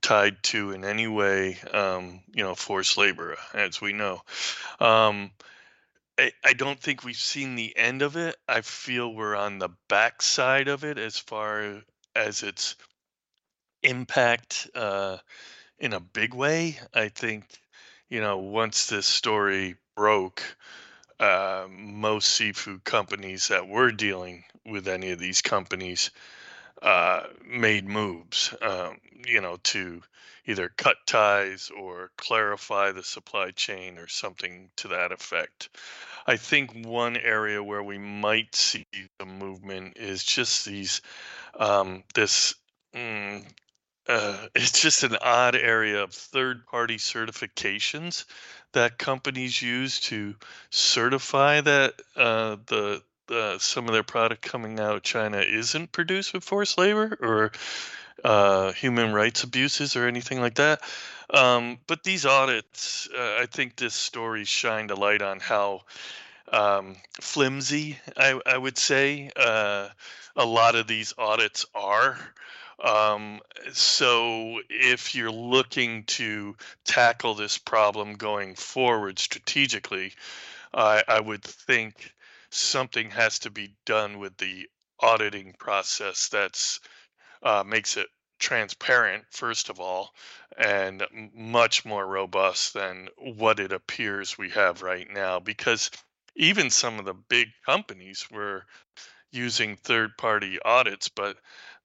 [0.00, 4.22] tied to in any way um, you know forced labor as we know.
[4.80, 5.30] Um,
[6.44, 8.34] I, don't think we've seen the end of it.
[8.48, 11.82] I feel we're on the backside of it as far
[12.16, 12.74] as its
[13.84, 15.18] impact uh,
[15.78, 16.78] in a big way.
[16.92, 17.44] I think
[18.08, 20.44] you know once this story broke,
[21.18, 26.12] uh, most seafood companies that were dealing with any of these companies
[26.80, 30.00] uh, made moves, um, you know, to
[30.46, 35.68] either cut ties or clarify the supply chain or something to that effect.
[36.28, 38.86] I think one area where we might see
[39.20, 41.02] some movement is just these,
[41.58, 42.54] um, this.
[42.94, 43.44] Mm,
[44.08, 48.24] uh, it's just an odd area of third party certifications
[48.72, 50.34] that companies use to
[50.70, 56.32] certify that uh, the uh, some of their product coming out of China isn't produced
[56.32, 57.52] with forced labor or
[58.24, 60.80] uh, human rights abuses or anything like that.
[61.30, 65.82] Um, but these audits, uh, I think this story shined a light on how
[66.50, 69.88] um, flimsy, I, I, would say, uh,
[70.34, 72.18] a lot of these audits are.
[72.82, 73.40] Um,
[73.72, 80.12] so if you're looking to tackle this problem going forward strategically,
[80.72, 82.12] I, I would think
[82.50, 84.68] something has to be done with the
[85.00, 86.80] auditing process that's
[87.42, 88.08] uh, makes it
[88.38, 90.10] transparent first of all
[90.56, 91.02] and
[91.34, 95.90] much more robust than what it appears we have right now because
[96.36, 98.64] even some of the big companies were
[99.32, 101.36] using third party audits but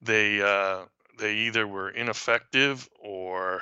[0.03, 0.85] they uh,
[1.17, 3.61] they either were ineffective or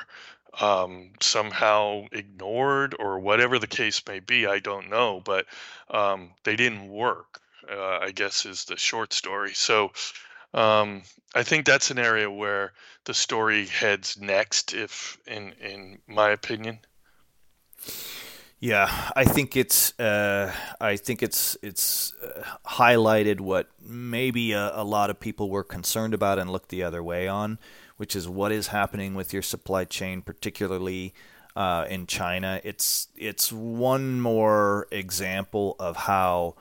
[0.60, 4.46] um, somehow ignored or whatever the case may be.
[4.46, 5.46] I don't know, but
[5.90, 7.40] um, they didn't work.
[7.70, 9.54] Uh, I guess is the short story.
[9.54, 9.92] So
[10.54, 11.04] um,
[11.36, 12.74] I think that's an area where
[13.06, 16.80] the story heads next, if in in my opinion.
[18.64, 24.84] Yeah, I think it's uh, I think it's it's uh, highlighted what maybe a, a,
[24.84, 27.58] lot of people were concerned about and looked the other way on,
[27.98, 31.16] which is what is happening with your supply chain, particularly
[31.56, 32.62] uh, in China.
[32.64, 36.54] It's it's one more example of how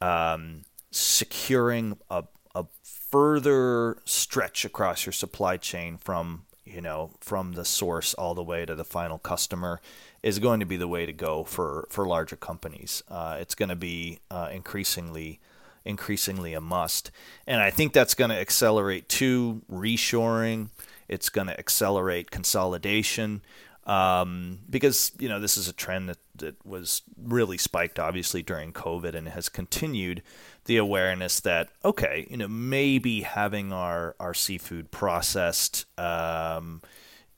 [0.00, 2.24] um, securing a,
[2.54, 8.42] a further stretch across your supply chain from you know from the source all the
[8.42, 9.82] way to the final customer
[10.22, 13.02] is going to be the way to go for for larger companies.
[13.08, 15.40] Uh, it's going to be uh, increasingly
[15.84, 17.10] increasingly a must,
[17.46, 20.70] and I think that's going to accelerate to reshoring.
[21.08, 23.42] It's going to accelerate consolidation
[23.86, 28.72] um, because you know this is a trend that, that was really spiked obviously during
[28.72, 30.22] COVID and has continued
[30.66, 36.80] the awareness that okay you know maybe having our our seafood processed um,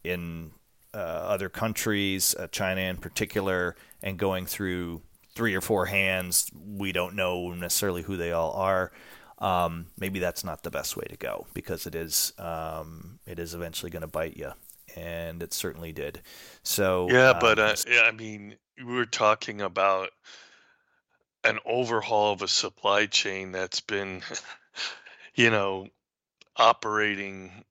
[0.03, 0.51] in
[0.95, 5.03] uh, other countries, uh, China in particular, and going through
[5.35, 6.51] three or four hands.
[6.55, 8.93] We don't know necessarily who they all are.
[9.39, 13.55] Um, maybe that's not the best way to go because it is um, it is
[13.55, 14.53] eventually going to bite you,
[14.97, 16.23] and it certainly did.
[16.63, 20.11] So yeah, um, but uh, yeah, I mean, we were talking about
[21.43, 24.23] an overhaul of a supply chain that's been,
[25.35, 25.89] you know,
[26.57, 27.65] operating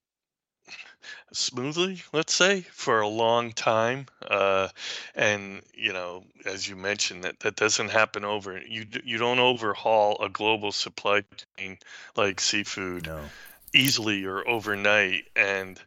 [1.34, 4.06] smoothly, let's say, for a long time.
[4.22, 4.70] Uh,
[5.16, 8.60] and you know, as you mentioned, that that doesn't happen over.
[8.60, 11.24] You you don't overhaul a global supply
[11.58, 11.78] chain
[12.16, 13.22] like seafood no.
[13.74, 15.26] easily or overnight.
[15.36, 15.80] And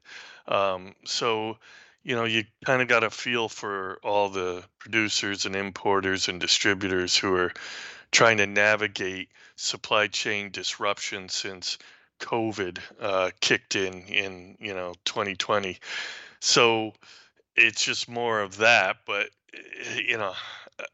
[0.48, 1.58] um, so,
[2.02, 6.40] you know, you kind of got a feel for all the producers and importers and
[6.40, 7.52] distributors who are
[8.10, 11.78] trying to navigate supply chain disruption since
[12.20, 15.78] COVID uh, kicked in in you know 2020.
[16.40, 16.92] So
[17.56, 20.32] it's just more of that, but eh, you know.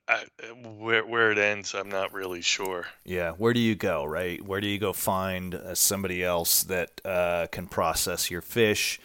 [0.06, 0.22] I,
[0.62, 2.86] where where it ends, I'm not really sure.
[3.02, 4.40] Yeah, where do you go, right?
[4.40, 9.00] Where do you go find uh, somebody else that uh, can process your fish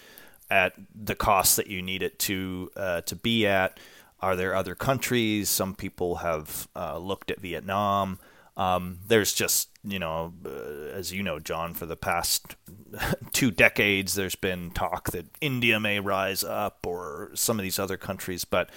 [0.51, 3.80] at the cost that you need it to uh, to be at?
[4.20, 5.49] Are there other countries?
[5.49, 8.20] Some people have uh, looked at Vietnam.
[8.55, 10.50] Um, there's just, you know, uh,
[10.94, 12.56] as you know, John, for the past
[13.32, 17.98] two decades, there's been talk that India may rise up or some of these other
[17.98, 18.70] countries, but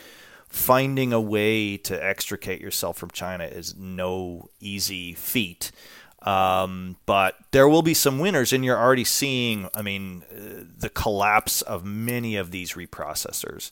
[0.49, 5.71] finding a way to extricate yourself from China is no easy feat.
[6.23, 10.91] Um, but there will be some winners, and you're already seeing, I mean, uh, the
[10.91, 13.71] collapse of many of these reprocessors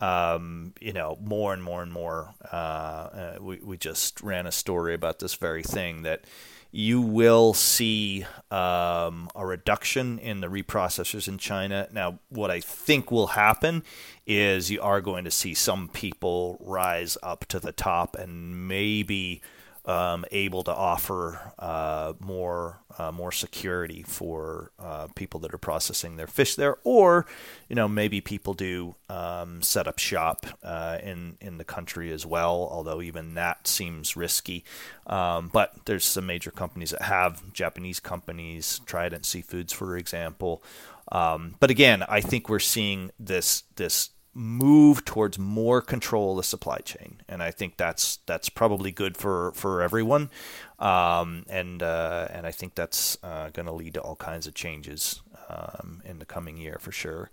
[0.00, 2.34] um, you know, more and more and more.
[2.52, 6.24] Uh, uh, we, we just ran a story about this very thing that
[6.70, 11.88] you will see um, a reduction in the reprocessors in China.
[11.92, 13.82] Now, what I think will happen
[14.26, 19.40] is you are going to see some people rise up to the top and maybe
[19.88, 26.16] um, able to offer uh, more uh, more security for uh, people that are processing
[26.16, 27.24] their fish there, or
[27.68, 32.26] you know maybe people do um, set up shop uh, in in the country as
[32.26, 32.68] well.
[32.70, 34.62] Although even that seems risky,
[35.06, 40.62] um, but there's some major companies that have Japanese companies, Trident Seafoods, for example.
[41.10, 46.42] Um, but again, I think we're seeing this this move towards more control of the
[46.44, 50.30] supply chain, and I think that's that's probably good for for everyone,
[50.78, 54.54] um, and uh, and I think that's uh, going to lead to all kinds of
[54.54, 57.30] changes um, in the coming year for sure.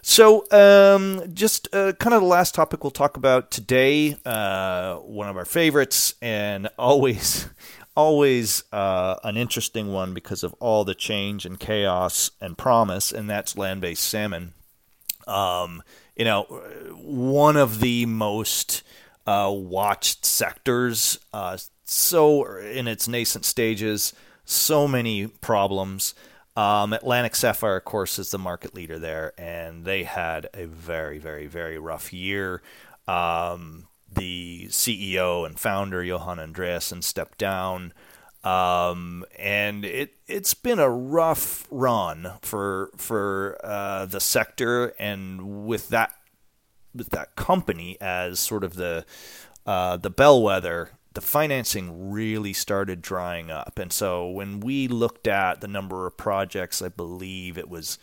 [0.00, 5.28] So, um, just uh, kind of the last topic we'll talk about today, uh, one
[5.28, 7.48] of our favorites, and always,
[7.96, 13.28] always uh, an interesting one because of all the change and chaos and promise, and
[13.28, 14.54] that's land based salmon.
[15.26, 15.82] Um,
[16.18, 16.42] you know,
[17.00, 18.82] one of the most
[19.26, 21.18] uh, watched sectors.
[21.32, 24.12] Uh, so in its nascent stages,
[24.44, 26.14] so many problems.
[26.56, 31.18] Um, Atlantic Sapphire, of course, is the market leader there, and they had a very,
[31.18, 32.62] very, very rough year.
[33.06, 37.92] Um, the CEO and founder Johan Andreassen stepped down,
[38.48, 45.88] um, and it it's been a rough run for for uh, the sector, and with
[45.90, 46.14] that
[46.94, 49.04] with that company as sort of the
[49.66, 53.76] uh, the bellwether the financing really started drying up.
[53.76, 57.98] And so when we looked at the number of projects, I believe it was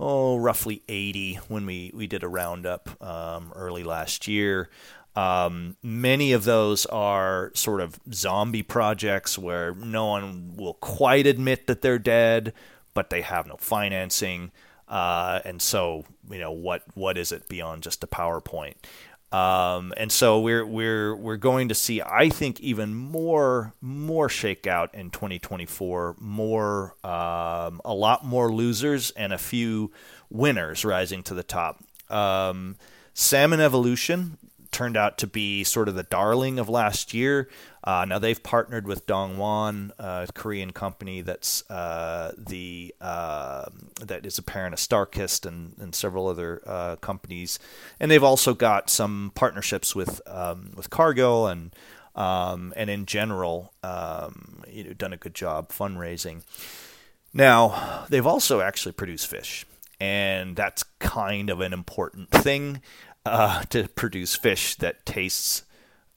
[0.00, 4.68] oh roughly 80 when we, we did a roundup um, early last year.
[5.16, 11.66] Um, many of those are sort of zombie projects where no one will quite admit
[11.66, 12.52] that they're dead,
[12.92, 14.52] but they have no financing.
[14.86, 18.74] Uh, and so, you know, what what is it beyond just a PowerPoint?
[19.32, 24.94] Um, and so we're we're we're going to see, I think, even more more shakeout
[24.94, 26.16] in 2024.
[26.20, 29.92] More, um, a lot more losers and a few
[30.30, 31.82] winners rising to the top.
[32.08, 32.76] Um,
[33.14, 34.38] Salmon Evolution
[34.76, 37.48] turned out to be sort of the darling of last year.
[37.82, 43.70] Uh, now they've partnered with Dongwon, a Korean company that's uh, the uh,
[44.02, 47.58] that is a parent of Starkist and, and several other uh, companies,
[47.98, 51.74] and they've also got some partnerships with um, with Cargill and
[52.14, 56.42] um, and in general, um, you know, done a good job fundraising.
[57.32, 59.64] Now they've also actually produced fish,
[59.98, 62.82] and that's kind of an important thing
[63.26, 65.64] uh, to produce fish that tastes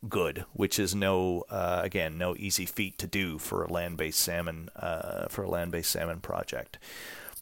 [0.08, 4.70] good, which is no uh, again no easy feat to do for a land-based salmon
[4.76, 6.78] uh, for a land-based salmon project.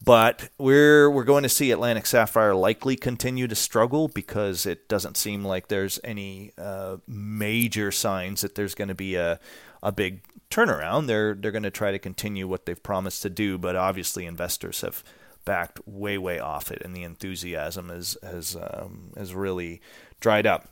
[0.04, 5.18] But we're we're going to see Atlantic Sapphire likely continue to struggle because it doesn't
[5.18, 9.40] seem like there's any uh, major signs that there's going to be a
[9.82, 11.08] a big turnaround.
[11.08, 14.82] They're they're going to try to continue what they've promised to do, but obviously investors
[14.82, 15.04] have
[15.48, 19.82] backed way way off it, and the enthusiasm has has um, has really
[20.20, 20.70] dried up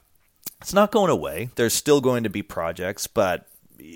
[0.62, 1.50] it's not going away.
[1.56, 3.48] There's still going to be projects, but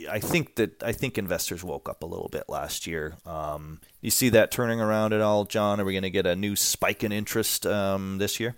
[0.10, 3.16] I think that I think investors woke up a little bit last year.
[3.26, 5.80] Um, you see that turning around at all, John?
[5.80, 8.56] Are we going to get a new spike in interest um, this year?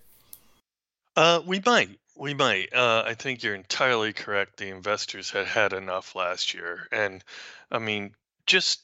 [1.16, 2.00] Uh, we might.
[2.16, 2.74] We might.
[2.74, 4.58] Uh, I think you're entirely correct.
[4.58, 7.24] The investors had had enough last year, and
[7.72, 8.14] I mean,
[8.46, 8.82] just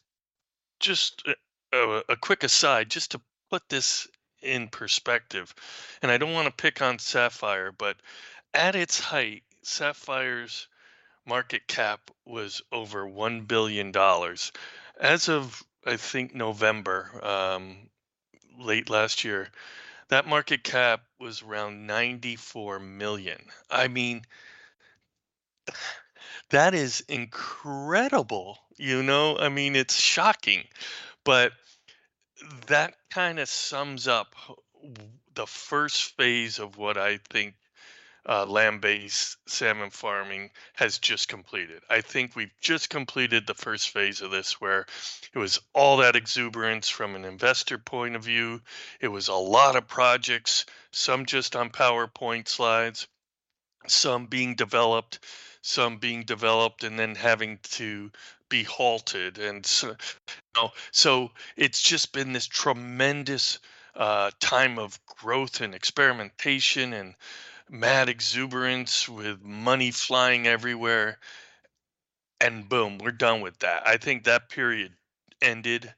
[0.80, 1.24] just
[1.74, 4.08] a, a quick aside, just to put this
[4.42, 5.54] in perspective,
[6.02, 7.98] and I don't want to pick on Sapphire, but
[8.54, 10.68] at its height, Sapphire's
[11.26, 13.94] market cap was over $1 billion.
[15.00, 17.90] As of, I think, November, um,
[18.58, 19.50] late last year,
[20.10, 23.42] that market cap was around 94 million.
[23.70, 24.22] I mean,
[26.50, 28.58] that is incredible.
[28.78, 30.64] You know, I mean, it's shocking,
[31.28, 31.52] but
[32.68, 34.34] that kind of sums up
[35.36, 37.56] the first phase of what I think
[38.26, 41.82] uh, land-based salmon farming has just completed.
[41.90, 44.86] I think we've just completed the first phase of this, where
[45.34, 48.62] it was all that exuberance from an investor point of view.
[49.02, 53.06] It was a lot of projects, some just on PowerPoint slides,
[53.86, 55.20] some being developed,
[55.62, 58.10] some being developed and then having to
[58.50, 59.96] be halted, and so, you
[60.56, 63.60] know, so it's just been this tremendous
[63.96, 67.16] uh, time of growth and experimentation and
[67.70, 71.20] mad exuberance with money flying everywhere.
[72.40, 73.88] And boom, we're done with that.
[73.88, 74.94] I think that period
[75.42, 75.94] ended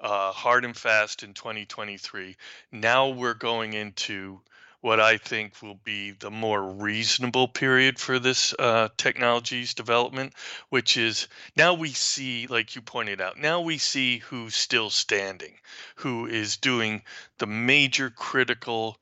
[0.00, 2.36] uh, hard and fast in 2023.
[2.70, 4.40] Now we're going into
[4.82, 10.34] what I think will be the more reasonable period for this uh, technology's development,
[10.70, 15.54] which is now we see, like you pointed out, now we see who's still standing,
[15.96, 17.02] who is doing
[17.38, 18.98] the major critical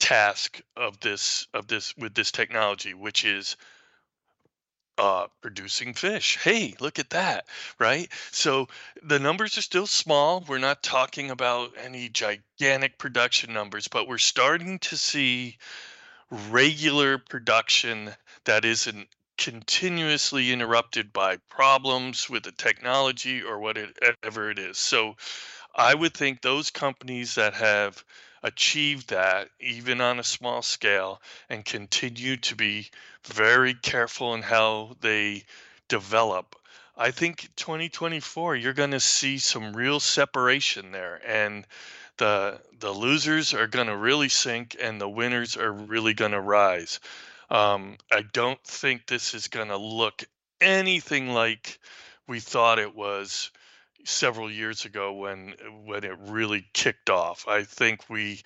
[0.00, 3.56] task of this of this with this technology, which is
[5.00, 6.36] uh, producing fish.
[6.36, 7.46] Hey, look at that,
[7.78, 8.06] right?
[8.32, 8.68] So
[9.02, 10.44] the numbers are still small.
[10.46, 15.56] We're not talking about any gigantic production numbers, but we're starting to see
[16.50, 18.10] regular production
[18.44, 24.76] that isn't continuously interrupted by problems with the technology or whatever it is.
[24.76, 25.16] So
[25.74, 28.04] I would think those companies that have
[28.42, 32.90] achieve that even on a small scale and continue to be
[33.24, 35.44] very careful in how they
[35.88, 36.56] develop.
[36.96, 41.66] I think 2024 you're going to see some real separation there and
[42.16, 46.40] the the losers are going to really sink and the winners are really going to
[46.40, 47.00] rise.
[47.50, 50.24] Um, I don't think this is going to look
[50.60, 51.78] anything like
[52.26, 53.50] we thought it was
[54.04, 57.46] several years ago when when it really kicked off.
[57.48, 58.42] I think we,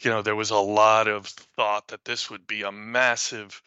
[0.00, 3.62] you know, there was a lot of thought that this would be a massive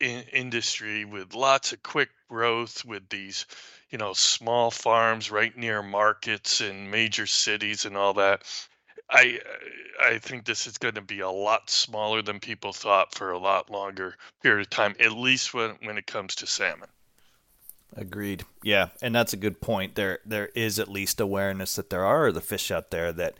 [0.00, 3.46] in industry with lots of quick growth with these
[3.90, 8.42] you know small farms right near markets and major cities and all that
[9.10, 9.38] i
[10.02, 13.38] i think this is going to be a lot smaller than people thought for a
[13.38, 16.88] lot longer period of time at least when when it comes to salmon
[17.96, 18.44] agreed.
[18.62, 19.94] Yeah and that's a good point.
[19.94, 23.34] There there is at least awareness that there are the fish out there that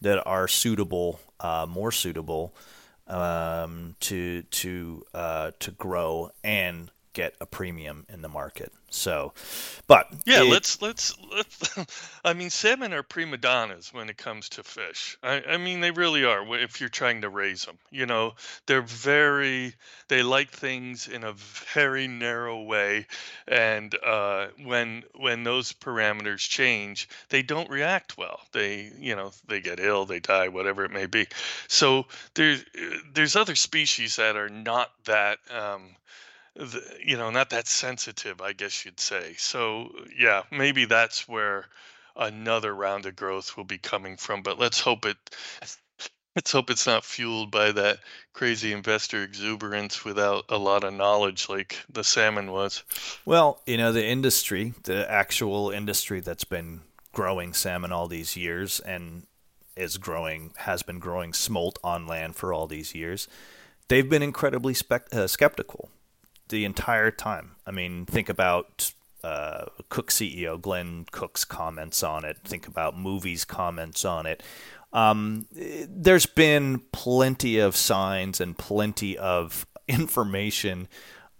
[0.00, 2.54] that are suitable uh, more suitable
[3.06, 8.72] um, to to uh, to grow and get a premium in the market.
[8.90, 9.32] So,
[9.88, 12.20] but yeah, it, let's let's let's.
[12.24, 15.18] I mean, salmon are prima donnas when it comes to fish.
[15.20, 16.56] I, I mean, they really are.
[16.56, 18.34] If you're trying to raise them, you know,
[18.66, 19.74] they're very.
[20.06, 23.06] They like things in a very narrow way,
[23.48, 28.40] and uh, when when those parameters change, they don't react well.
[28.52, 31.26] They you know they get ill, they die, whatever it may be.
[31.66, 32.64] So there's
[33.12, 35.38] there's other species that are not that.
[35.50, 35.96] Um,
[36.56, 39.34] the, you know, not that sensitive, I guess you'd say.
[39.38, 41.66] So, yeah, maybe that's where
[42.16, 44.42] another round of growth will be coming from.
[44.42, 45.16] But let's hope it.
[46.36, 47.98] Let's hope it's not fueled by that
[48.32, 52.82] crazy investor exuberance without a lot of knowledge like the salmon was.
[53.24, 56.80] Well, you know, the industry, the actual industry that's been
[57.12, 59.28] growing salmon all these years and
[59.76, 63.28] is growing, has been growing smolt on land for all these years,
[63.86, 65.88] they've been incredibly spe- uh, skeptical
[66.48, 67.52] the entire time.
[67.66, 68.92] I mean, think about
[69.22, 72.38] uh, Cooke CEO Glenn Cooke's comments on it.
[72.44, 74.42] Think about Mowi's comments on it.
[74.92, 80.88] Um, there's been plenty of signs and plenty of information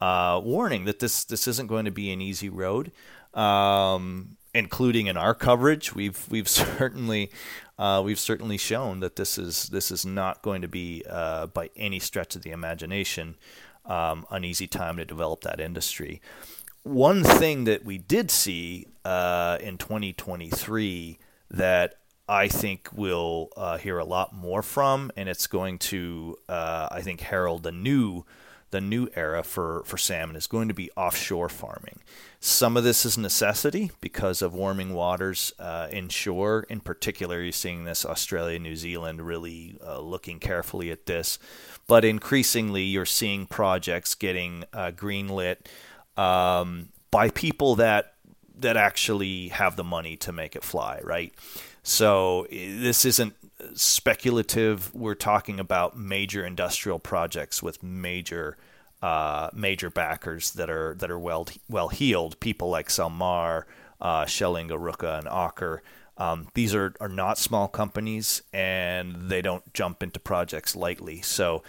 [0.00, 2.90] uh, warning that this this isn't going to be an easy road.
[3.34, 6.48] Um, including in our coverage, we've we've
[6.78, 7.30] certainly
[7.78, 11.70] uh, we've certainly shown that this is this is not going to be uh, by
[11.76, 13.36] any stretch of the imagination
[13.86, 16.20] um, an easy time to develop that industry.
[16.82, 21.18] One thing that we did see uh, in 2023
[21.50, 21.96] that
[22.28, 27.02] I think we'll uh, hear a lot more from, and it's going to, uh, I
[27.02, 28.24] think, herald a new
[28.74, 32.00] the new era for, for salmon is going to be offshore farming.
[32.40, 36.66] Some of this is necessity because of warming waters uh, inshore.
[36.68, 41.38] In particular, you're seeing this Australia, New Zealand really uh, looking carefully at this.
[41.86, 45.58] But increasingly, you're seeing projects getting uh, greenlit
[46.16, 48.14] um, by people that
[48.56, 51.34] that actually have the money to make it fly, right?
[51.82, 53.34] So this isn't
[53.74, 54.94] speculative.
[54.94, 58.56] We're talking about major industrial projects with major
[59.02, 62.40] uh, major backers that are that are well well heeled.
[62.40, 63.64] People like SalMar,
[64.00, 65.80] uh, Schelling, Arouca, and Aker.
[66.16, 71.20] Um, these are, are not small companies and they don't jump into projects lightly.
[71.22, 71.62] So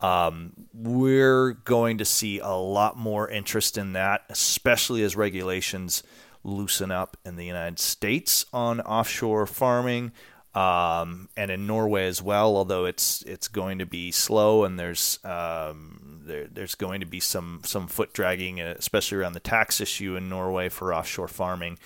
[0.00, 6.02] um, we're going to see a lot more interest in that, especially as regulations
[6.44, 10.10] loosen up in the United States on offshore farming
[10.54, 12.56] um, and in Norway as well.
[12.56, 17.20] Although it's it's going to be slow, and there's um, there, there's going to be
[17.20, 21.78] some some foot dragging, especially around the tax issue in Norway for offshore farming.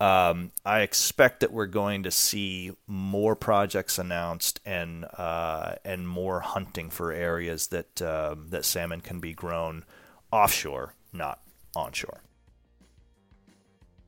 [0.00, 6.40] Um, I expect that we're going to see more projects announced and uh, and more
[6.40, 9.84] hunting for areas that uh, that salmon can be grown
[10.30, 11.40] offshore, not
[11.74, 12.20] onshore.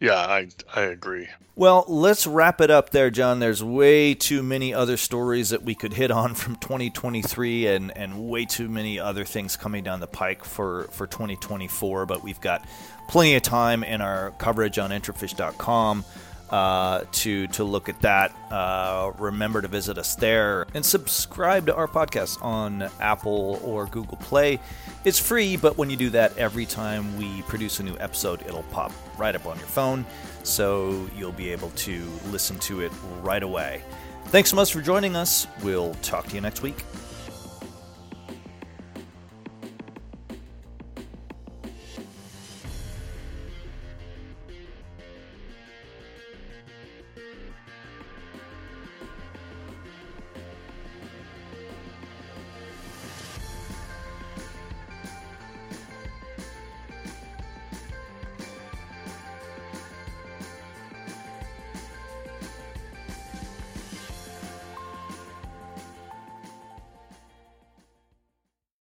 [0.00, 1.28] Yeah, I I agree.
[1.56, 3.38] Well, let's wrap it up there, John.
[3.38, 8.28] There's way too many other stories that we could hit on from 2023 and, and
[8.30, 12.66] way too many other things coming down the pike for, for 2024, but we've got
[13.08, 16.04] plenty of time in our coverage on intrafish.com
[16.50, 18.34] uh, to to look at that.
[18.50, 24.16] Uh, remember to visit us there and subscribe to our podcast on Apple or Google
[24.18, 24.58] Play.
[25.04, 28.64] It's free, but when you do that, every time we produce a new episode, it'll
[28.64, 30.04] pop right up on your phone,
[30.42, 32.92] so you'll be able to listen to it
[33.22, 33.82] right away.
[34.26, 35.46] Thanks so much for joining us.
[35.62, 36.84] We'll talk to you next week.